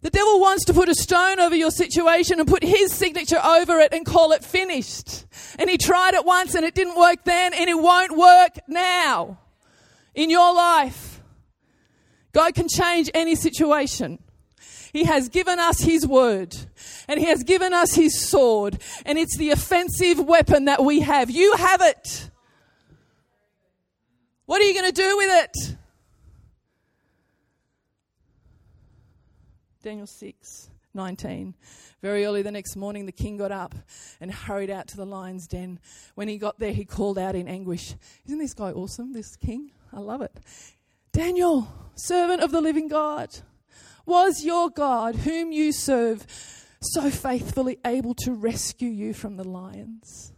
The 0.00 0.10
devil 0.10 0.38
wants 0.38 0.64
to 0.66 0.74
put 0.74 0.88
a 0.88 0.94
stone 0.94 1.40
over 1.40 1.56
your 1.56 1.72
situation 1.72 2.38
and 2.38 2.48
put 2.48 2.62
his 2.62 2.92
signature 2.92 3.40
over 3.44 3.80
it 3.80 3.92
and 3.92 4.06
call 4.06 4.30
it 4.30 4.44
finished. 4.44 5.26
And 5.58 5.68
he 5.68 5.76
tried 5.76 6.14
it 6.14 6.24
once 6.24 6.54
and 6.54 6.64
it 6.64 6.74
didn't 6.74 6.96
work 6.96 7.24
then 7.24 7.52
and 7.52 7.68
it 7.68 7.78
won't 7.78 8.16
work 8.16 8.60
now 8.68 9.38
in 10.14 10.30
your 10.30 10.54
life. 10.54 11.20
God 12.32 12.54
can 12.54 12.68
change 12.68 13.10
any 13.12 13.34
situation. 13.34 14.20
He 14.92 15.04
has 15.04 15.28
given 15.28 15.58
us 15.58 15.80
His 15.80 16.06
word 16.06 16.56
and 17.08 17.18
He 17.18 17.26
has 17.26 17.42
given 17.42 17.72
us 17.72 17.94
His 17.94 18.20
sword 18.20 18.78
and 19.04 19.18
it's 19.18 19.36
the 19.36 19.50
offensive 19.50 20.20
weapon 20.20 20.66
that 20.66 20.84
we 20.84 21.00
have. 21.00 21.30
You 21.30 21.56
have 21.56 21.80
it. 21.82 22.30
What 24.48 24.62
are 24.62 24.64
you 24.64 24.72
going 24.72 24.90
to 24.90 24.92
do 24.92 25.16
with 25.18 25.44
it? 25.44 25.76
Daniel 29.82 30.06
6 30.06 30.70
19. 30.94 31.54
Very 32.00 32.24
early 32.24 32.40
the 32.40 32.50
next 32.50 32.74
morning, 32.74 33.04
the 33.04 33.12
king 33.12 33.36
got 33.36 33.52
up 33.52 33.74
and 34.22 34.32
hurried 34.32 34.70
out 34.70 34.88
to 34.88 34.96
the 34.96 35.04
lion's 35.04 35.46
den. 35.46 35.78
When 36.14 36.28
he 36.28 36.38
got 36.38 36.58
there, 36.58 36.72
he 36.72 36.86
called 36.86 37.18
out 37.18 37.34
in 37.34 37.46
anguish 37.46 37.94
Isn't 38.24 38.38
this 38.38 38.54
guy 38.54 38.70
awesome, 38.72 39.12
this 39.12 39.36
king? 39.36 39.70
I 39.92 40.00
love 40.00 40.22
it. 40.22 40.32
Daniel, 41.12 41.68
servant 41.94 42.40
of 42.40 42.50
the 42.50 42.62
living 42.62 42.88
God, 42.88 43.28
was 44.06 44.42
your 44.46 44.70
God, 44.70 45.14
whom 45.14 45.52
you 45.52 45.72
serve, 45.72 46.26
so 46.80 47.10
faithfully 47.10 47.80
able 47.84 48.14
to 48.24 48.32
rescue 48.32 48.88
you 48.88 49.12
from 49.12 49.36
the 49.36 49.44
lions? 49.44 50.32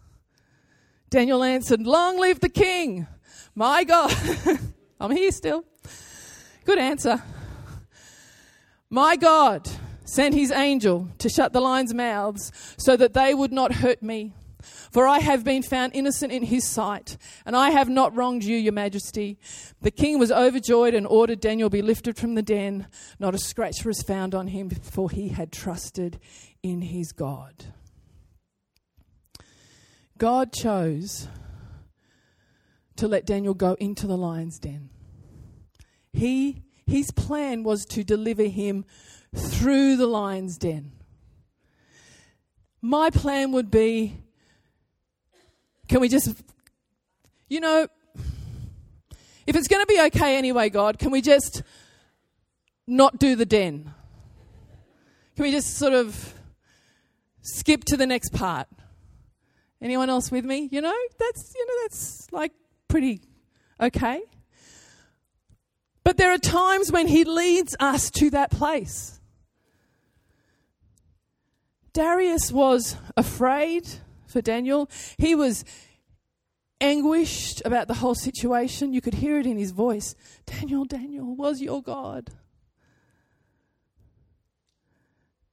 Daniel 1.11 1.44
answered, 1.44 1.83
Long 1.83 2.18
live 2.18 2.40
the 2.40 2.49
king! 2.49 3.07
My 3.54 3.84
God. 3.84 4.14
I'm 5.00 5.10
here 5.10 5.32
still. 5.32 5.64
Good 6.64 6.78
answer. 6.78 7.22
My 8.90 9.16
God 9.16 9.68
sent 10.04 10.34
his 10.34 10.50
angel 10.50 11.08
to 11.18 11.28
shut 11.28 11.52
the 11.52 11.60
lions' 11.60 11.94
mouths 11.94 12.52
so 12.76 12.96
that 12.96 13.14
they 13.14 13.32
would 13.32 13.52
not 13.52 13.74
hurt 13.74 14.02
me. 14.02 14.34
For 14.90 15.06
I 15.06 15.20
have 15.20 15.44
been 15.44 15.62
found 15.62 15.94
innocent 15.94 16.32
in 16.32 16.42
his 16.42 16.66
sight, 16.66 17.16
and 17.46 17.56
I 17.56 17.70
have 17.70 17.88
not 17.88 18.14
wronged 18.14 18.44
you, 18.44 18.56
your 18.56 18.72
majesty. 18.72 19.38
The 19.80 19.90
king 19.90 20.18
was 20.18 20.32
overjoyed 20.32 20.94
and 20.94 21.06
ordered 21.06 21.40
Daniel 21.40 21.70
be 21.70 21.80
lifted 21.80 22.18
from 22.18 22.34
the 22.34 22.42
den. 22.42 22.88
Not 23.18 23.34
a 23.34 23.38
scratch 23.38 23.84
was 23.84 24.02
found 24.02 24.34
on 24.34 24.48
him, 24.48 24.68
for 24.68 25.08
he 25.08 25.28
had 25.28 25.52
trusted 25.52 26.18
in 26.62 26.82
his 26.82 27.12
God. 27.12 27.66
God 30.18 30.52
chose 30.52 31.28
to 33.00 33.08
let 33.08 33.26
Daniel 33.26 33.54
go 33.54 33.74
into 33.74 34.06
the 34.06 34.16
lion's 34.16 34.58
den. 34.58 34.90
He, 36.12 36.62
his 36.86 37.10
plan 37.10 37.62
was 37.62 37.84
to 37.86 38.04
deliver 38.04 38.44
him 38.44 38.84
through 39.34 39.96
the 39.96 40.06
lion's 40.06 40.58
den. 40.58 40.92
My 42.82 43.10
plan 43.10 43.52
would 43.52 43.70
be 43.70 44.16
can 45.88 46.00
we 46.00 46.08
just, 46.08 46.40
you 47.48 47.58
know, 47.58 47.88
if 49.44 49.56
it's 49.56 49.66
going 49.66 49.82
to 49.82 49.86
be 49.86 50.00
okay 50.02 50.36
anyway, 50.36 50.68
God, 50.68 51.00
can 51.00 51.10
we 51.10 51.20
just 51.20 51.64
not 52.86 53.18
do 53.18 53.34
the 53.34 53.44
den? 53.44 53.92
Can 55.34 55.42
we 55.42 55.50
just 55.50 55.76
sort 55.76 55.92
of 55.92 56.34
skip 57.42 57.82
to 57.86 57.96
the 57.96 58.06
next 58.06 58.32
part? 58.32 58.68
Anyone 59.82 60.10
else 60.10 60.30
with 60.30 60.44
me? 60.44 60.68
You 60.70 60.80
know, 60.80 60.94
that's 61.18 61.54
you 61.56 61.66
know 61.66 61.74
that's 61.82 62.28
like 62.30 62.52
pretty 62.90 63.22
okay. 63.81 64.20
But 66.05 66.16
there 66.16 66.33
are 66.33 66.38
times 66.38 66.92
when 66.92 67.07
He 67.07 67.24
leads 67.24 67.76
us 67.81 68.11
to 68.12 68.31
that 68.31 68.50
place. 68.50 69.20
Darius 71.92 72.53
was 72.53 72.96
afraid 73.16 73.88
for 74.26 74.40
Daniel. 74.40 74.88
He 75.18 75.35
was 75.35 75.64
anguished 76.81 77.62
about 77.64 77.88
the 77.88 77.94
whole 77.94 78.14
situation. 78.14 78.92
You 78.92 79.00
could 79.00 79.14
hear 79.14 79.38
it 79.38 79.46
in 79.46 79.59
his 79.59 79.72
voice 79.72 80.14
Daniel, 80.46 80.85
Daniel, 80.85 81.35
was 81.35 81.61
your 81.61 81.83
God? 81.83 82.31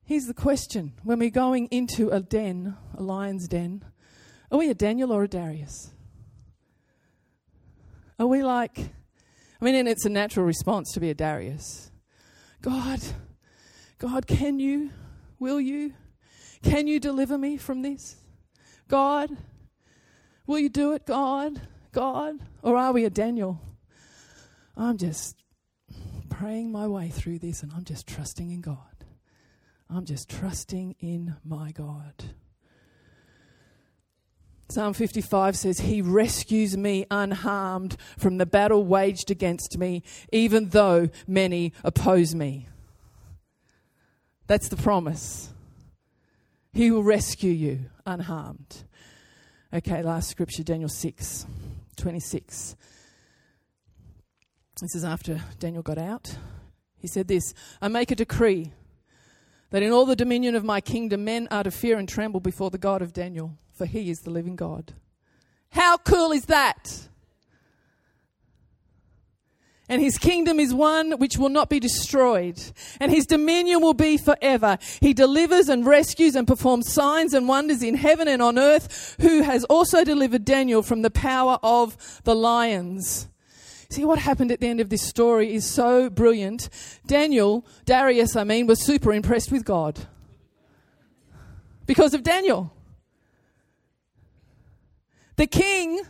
Here's 0.05 0.25
the 0.25 0.33
question 0.33 0.93
when 1.03 1.19
we're 1.19 1.29
going 1.29 1.67
into 1.67 2.09
a 2.09 2.21
den, 2.21 2.77
a 2.97 3.03
lion's 3.03 3.47
den, 3.47 3.83
are 4.51 4.57
we 4.57 4.69
a 4.69 4.73
Daniel 4.73 5.11
or 5.11 5.23
a 5.23 5.27
Darius? 5.27 5.91
Are 8.19 8.27
we 8.27 8.43
like, 8.43 8.79
I 9.61 9.65
mean, 9.65 9.75
and 9.75 9.87
it's 9.87 10.05
a 10.05 10.09
natural 10.09 10.45
response 10.45 10.91
to 10.93 10.99
be 10.99 11.09
a 11.09 11.13
Darius. 11.13 11.91
God, 12.61 12.99
God, 13.99 14.25
can 14.25 14.59
you, 14.59 14.91
will 15.39 15.61
you, 15.61 15.93
can 16.63 16.87
you 16.87 16.99
deliver 16.99 17.37
me 17.37 17.57
from 17.57 17.83
this? 17.83 18.17
God, 18.87 19.29
will 20.47 20.59
you 20.59 20.69
do 20.69 20.93
it, 20.93 21.05
God, 21.05 21.61
God? 21.91 22.35
Or 22.63 22.75
are 22.75 22.91
we 22.91 23.05
a 23.05 23.09
Daniel? 23.09 23.61
I'm 24.75 24.97
just 24.97 25.35
praying 26.29 26.71
my 26.71 26.87
way 26.87 27.09
through 27.09 27.39
this 27.39 27.63
and 27.63 27.71
I'm 27.73 27.83
just 27.83 28.07
trusting 28.07 28.51
in 28.51 28.61
God. 28.61 28.77
I'm 29.89 30.05
just 30.05 30.29
trusting 30.29 30.95
in 30.99 31.35
my 31.43 31.71
God. 31.71 32.13
Psalm 34.69 34.93
55 34.93 35.55
says, 35.55 35.79
He 35.79 36.01
rescues 36.01 36.75
me 36.75 37.05
unharmed 37.09 37.95
from 38.17 38.37
the 38.37 38.45
battle 38.45 38.83
waged 38.83 39.31
against 39.31 39.77
me, 39.77 40.03
even 40.31 40.69
though 40.69 41.09
many 41.25 41.73
oppose 41.83 42.35
me. 42.35 42.67
That's 44.47 44.67
the 44.67 44.77
promise. 44.77 45.53
He 46.73 46.91
will 46.91 47.03
rescue 47.03 47.51
you 47.51 47.85
unharmed. 48.05 48.83
Okay, 49.73 50.01
last 50.01 50.29
scripture, 50.29 50.63
Daniel 50.63 50.89
6 50.89 51.45
26. 51.95 52.75
This 54.79 54.95
is 54.95 55.03
after 55.03 55.41
Daniel 55.59 55.81
got 55.81 55.97
out. 55.97 56.37
He 56.97 57.07
said 57.07 57.27
this 57.27 57.53
I 57.81 57.87
make 57.87 58.11
a 58.11 58.15
decree 58.15 58.73
that 59.69 59.83
in 59.83 59.91
all 59.91 60.05
the 60.05 60.15
dominion 60.15 60.55
of 60.55 60.63
my 60.63 60.81
kingdom 60.81 61.25
men 61.25 61.47
are 61.51 61.63
to 61.63 61.71
fear 61.71 61.97
and 61.97 62.07
tremble 62.07 62.39
before 62.39 62.69
the 62.69 62.77
God 62.77 63.01
of 63.01 63.13
Daniel, 63.13 63.57
for 63.71 63.85
he 63.85 64.09
is 64.09 64.19
the 64.19 64.29
living 64.29 64.55
God. 64.55 64.93
How 65.71 65.97
cool 65.97 66.31
is 66.31 66.45
that? 66.45 67.07
And 69.89 70.01
his 70.01 70.17
kingdom 70.17 70.59
is 70.59 70.73
one 70.73 71.13
which 71.13 71.37
will 71.37 71.49
not 71.49 71.69
be 71.69 71.79
destroyed, 71.79 72.61
and 72.99 73.09
his 73.09 73.25
dominion 73.25 73.81
will 73.81 73.93
be 73.93 74.17
forever. 74.17 74.77
He 74.99 75.13
delivers 75.13 75.69
and 75.69 75.85
rescues 75.85 76.35
and 76.35 76.45
performs 76.45 76.91
signs 76.91 77.33
and 77.33 77.47
wonders 77.47 77.81
in 77.81 77.95
heaven 77.95 78.27
and 78.27 78.41
on 78.41 78.59
earth, 78.59 79.15
who 79.21 79.43
has 79.43 79.63
also 79.65 80.03
delivered 80.03 80.43
Daniel 80.43 80.83
from 80.83 81.03
the 81.03 81.09
power 81.09 81.57
of 81.63 82.21
the 82.23 82.35
lions. 82.35 83.29
See, 83.89 84.03
what 84.03 84.19
happened 84.19 84.51
at 84.51 84.59
the 84.59 84.67
end 84.67 84.81
of 84.81 84.89
this 84.89 85.01
story 85.01 85.53
is 85.53 85.65
so 85.65 86.09
brilliant. 86.09 86.69
Daniel, 87.05 87.65
Darius, 87.85 88.35
I 88.35 88.43
mean, 88.43 88.67
was 88.67 88.83
super 88.83 89.13
impressed 89.13 89.51
with 89.51 89.63
God 89.63 90.07
because 91.85 92.13
of 92.13 92.21
Daniel. 92.21 92.73
The 95.37 95.47
king 95.47 96.01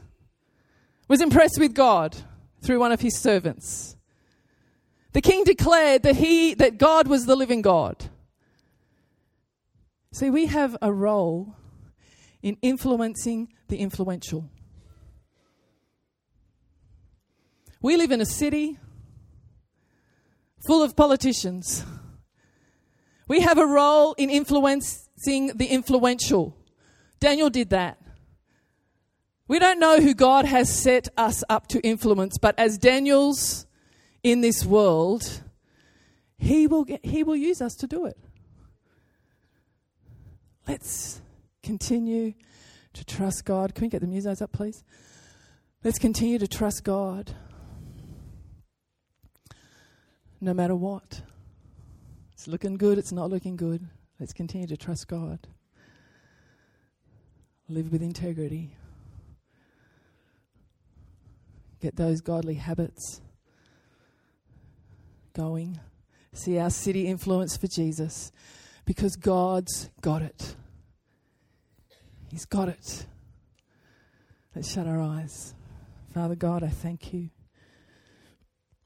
was 1.08 1.22
impressed 1.22 1.60
with 1.60 1.76
God 1.76 2.16
through 2.62 2.80
one 2.80 2.92
of 2.92 3.02
his 3.02 3.20
servants. 3.20 3.96
The 5.14 5.22
king 5.22 5.44
declared 5.44 6.04
that 6.04 6.16
he 6.16 6.54
that 6.56 6.78
God 6.78 7.08
was 7.08 7.26
the 7.26 7.36
living 7.36 7.62
God. 7.62 8.10
See, 10.12 10.30
we 10.30 10.48
have 10.48 10.76
a 10.82 10.92
role 10.92 11.56
in 12.42 12.58
influencing 12.62 13.50
the 13.68 13.78
influential. 13.78 14.50
We 17.82 17.96
live 17.96 18.12
in 18.12 18.22
a 18.22 18.26
city 18.26 18.80
full 20.66 20.84
of 20.84 20.96
politicians. 20.96 21.86
We 23.28 23.42
have 23.42 23.58
a 23.58 23.66
role 23.66 24.14
in 24.18 24.30
influencing 24.30 25.58
the 25.58 25.68
influential. 25.68 26.58
Daniel 27.20 27.50
did 27.50 27.70
that. 27.70 28.00
We 29.48 29.60
don't 29.60 29.80
know 29.80 30.02
who 30.02 30.14
God 30.14 30.46
has 30.46 30.74
set 30.74 31.08
us 31.18 31.44
up 31.50 31.68
to 31.68 31.80
influence, 31.82 32.38
but 32.38 32.58
as 32.58 32.78
Daniels 32.78 33.66
in 34.24 34.42
this 34.42 34.66
world, 34.66 35.42
he 36.38 36.68
will, 36.68 36.84
get, 36.84 37.06
he 37.06 37.24
will 37.24 37.36
use 37.36 37.62
us 37.62 37.76
to 37.76 37.88
do 37.88 38.06
it. 38.06 38.18
Let's 40.68 41.22
continue 41.64 42.34
to 42.94 43.06
trust 43.06 43.46
God. 43.46 43.74
Can 43.74 43.84
we 43.84 43.90
get 43.90 44.02
the 44.02 44.08
music 44.08 44.42
up, 44.42 44.52
please? 44.52 44.84
Let's 45.84 46.00
continue 46.00 46.40
to 46.40 46.48
trust 46.48 46.84
God 46.84 47.34
no 50.40 50.54
matter 50.54 50.76
what. 50.76 51.22
It's 52.34 52.48
looking 52.48 52.78
good, 52.78 52.98
it's 52.98 53.12
not 53.12 53.30
looking 53.30 53.56
good. 53.56 53.88
Let's 54.20 54.34
continue 54.34 54.68
to 54.68 54.78
trust 54.78 55.08
God. 55.08 55.48
Live 57.70 57.92
with 57.92 58.02
integrity. 58.02 58.76
Get 61.82 61.96
those 61.96 62.22
godly 62.22 62.56
habits 62.56 63.22
going. 65.34 65.80
See 66.34 66.58
our 66.58 66.70
city 66.70 67.08
influence 67.08 67.58
for 67.58 67.68
Jesus 67.68 68.32
because 68.86 69.16
God's 69.16 69.90
got 70.02 70.22
it. 70.22 70.56
He's 72.32 72.46
got 72.46 72.70
it. 72.70 73.06
Let's 74.56 74.72
shut 74.72 74.88
our 74.88 75.02
eyes. 75.02 75.54
Father 76.14 76.36
God, 76.36 76.64
I 76.64 76.70
thank 76.70 77.14
you 77.14 77.30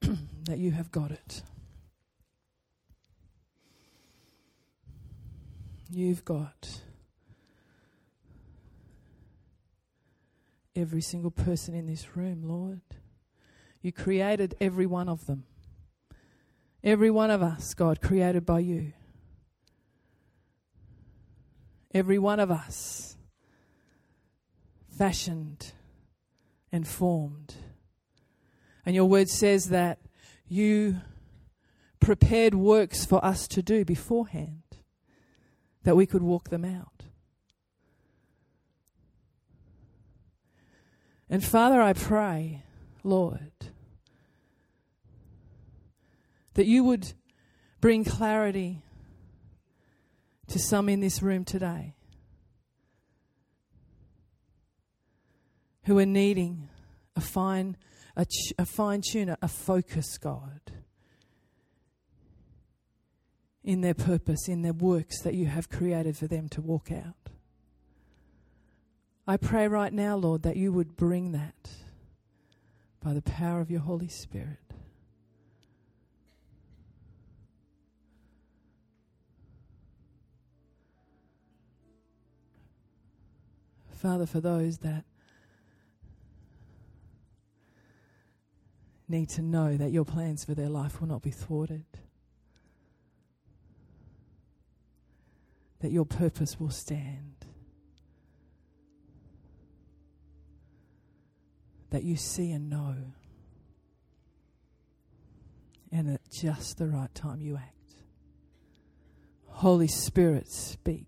that 0.46 0.58
you 0.58 0.72
have 0.72 0.92
got 0.92 1.12
it. 1.12 1.44
You've 5.90 6.24
got 6.24 6.82
every 10.76 11.02
single 11.02 11.32
person 11.32 11.76
in 11.76 11.86
this 11.86 12.16
room, 12.16 12.44
Lord. 12.44 12.82
You 13.82 13.92
created 13.92 14.56
every 14.62 14.86
one 14.86 15.10
of 15.10 15.26
them. 15.26 15.44
Every 16.84 17.12
one 17.12 17.30
of 17.30 17.42
us, 17.42 17.74
God, 17.74 18.02
created 18.02 18.46
by 18.46 18.60
you. 18.60 18.94
Every 21.94 22.18
one 22.18 22.40
of 22.40 22.50
us, 22.50 23.18
fashioned 24.98 25.74
and 26.72 26.88
formed 26.88 27.56
and 28.86 28.96
your 28.96 29.06
word 29.06 29.30
says 29.30 29.70
that 29.70 30.00
you 30.52 31.00
prepared 32.02 32.54
works 32.54 33.06
for 33.06 33.24
us 33.24 33.48
to 33.48 33.62
do 33.62 33.86
beforehand, 33.86 34.64
that 35.84 35.96
we 35.96 36.06
could 36.06 36.22
walk 36.22 36.50
them 36.50 36.66
out. 36.66 37.06
And 41.30 41.42
Father, 41.42 41.82
I 41.82 41.94
pray, 41.94 42.64
Lord, 43.02 43.52
that 46.56 46.66
you 46.66 46.84
would 46.84 47.14
bring 47.80 48.04
clarity 48.04 48.82
to 50.50 50.60
some 50.60 50.90
in 50.90 51.00
this 51.00 51.22
room 51.22 51.46
today 51.46 51.96
who 55.86 55.98
are 55.98 56.06
needing 56.06 56.68
a 57.16 57.22
fine 57.22 57.78
a, 58.16 58.26
ch- 58.26 58.54
a 58.58 58.66
fine 58.66 59.02
tuner, 59.02 59.38
a 59.42 59.48
focus, 59.48 60.18
God, 60.18 60.60
in 63.64 63.82
their 63.82 63.94
purpose, 63.94 64.48
in 64.48 64.62
their 64.62 64.74
works 64.74 65.22
that 65.22 65.34
you 65.34 65.46
have 65.46 65.70
created 65.70 66.18
for 66.18 66.28
them 66.28 66.50
to 66.50 66.62
walk 66.62 66.92
out. 66.92 67.30
I 69.28 69.38
pray 69.38 69.68
right 69.68 69.94
now, 69.94 70.16
Lord, 70.18 70.44
that 70.44 70.58
you 70.58 70.74
would 70.74 70.98
bring 70.98 71.32
that 71.32 71.70
by 73.04 73.14
the 73.14 73.22
power 73.22 73.62
of 73.62 73.72
your 73.72 73.82
Holy 73.82 74.08
Spirit. 74.08 74.58
Father, 83.90 84.26
for 84.26 84.42
those 84.42 84.80
that 84.80 85.06
need 89.12 89.30
to 89.30 89.42
know 89.42 89.78
that 89.78 89.92
your 89.92 90.06
plans 90.06 90.46
for 90.46 90.56
their 90.56 90.70
life 90.70 91.00
will 91.00 91.08
not 91.08 91.22
be 91.22 91.30
thwarted, 91.30 91.86
that 95.82 95.92
your 95.92 96.06
purpose 96.06 96.60
will 96.60 96.72
stand, 96.72 97.46
that 101.92 102.04
you 102.04 102.16
see 102.16 102.52
and 102.52 102.70
know, 102.70 102.96
and 105.92 106.10
at 106.14 106.22
just 106.32 106.78
the 106.78 106.88
right 106.88 107.14
time 107.14 107.42
you 107.42 107.58
act. 107.58 107.76
Holy 109.48 109.90
Spirit, 109.90 110.50
speak, 110.50 111.08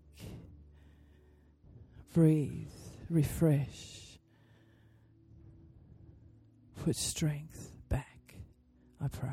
breathe, 2.12 2.68
refresh, 3.08 4.18
put 6.84 6.94
strength 6.94 7.73
I 9.04 9.08
pray. 9.08 9.30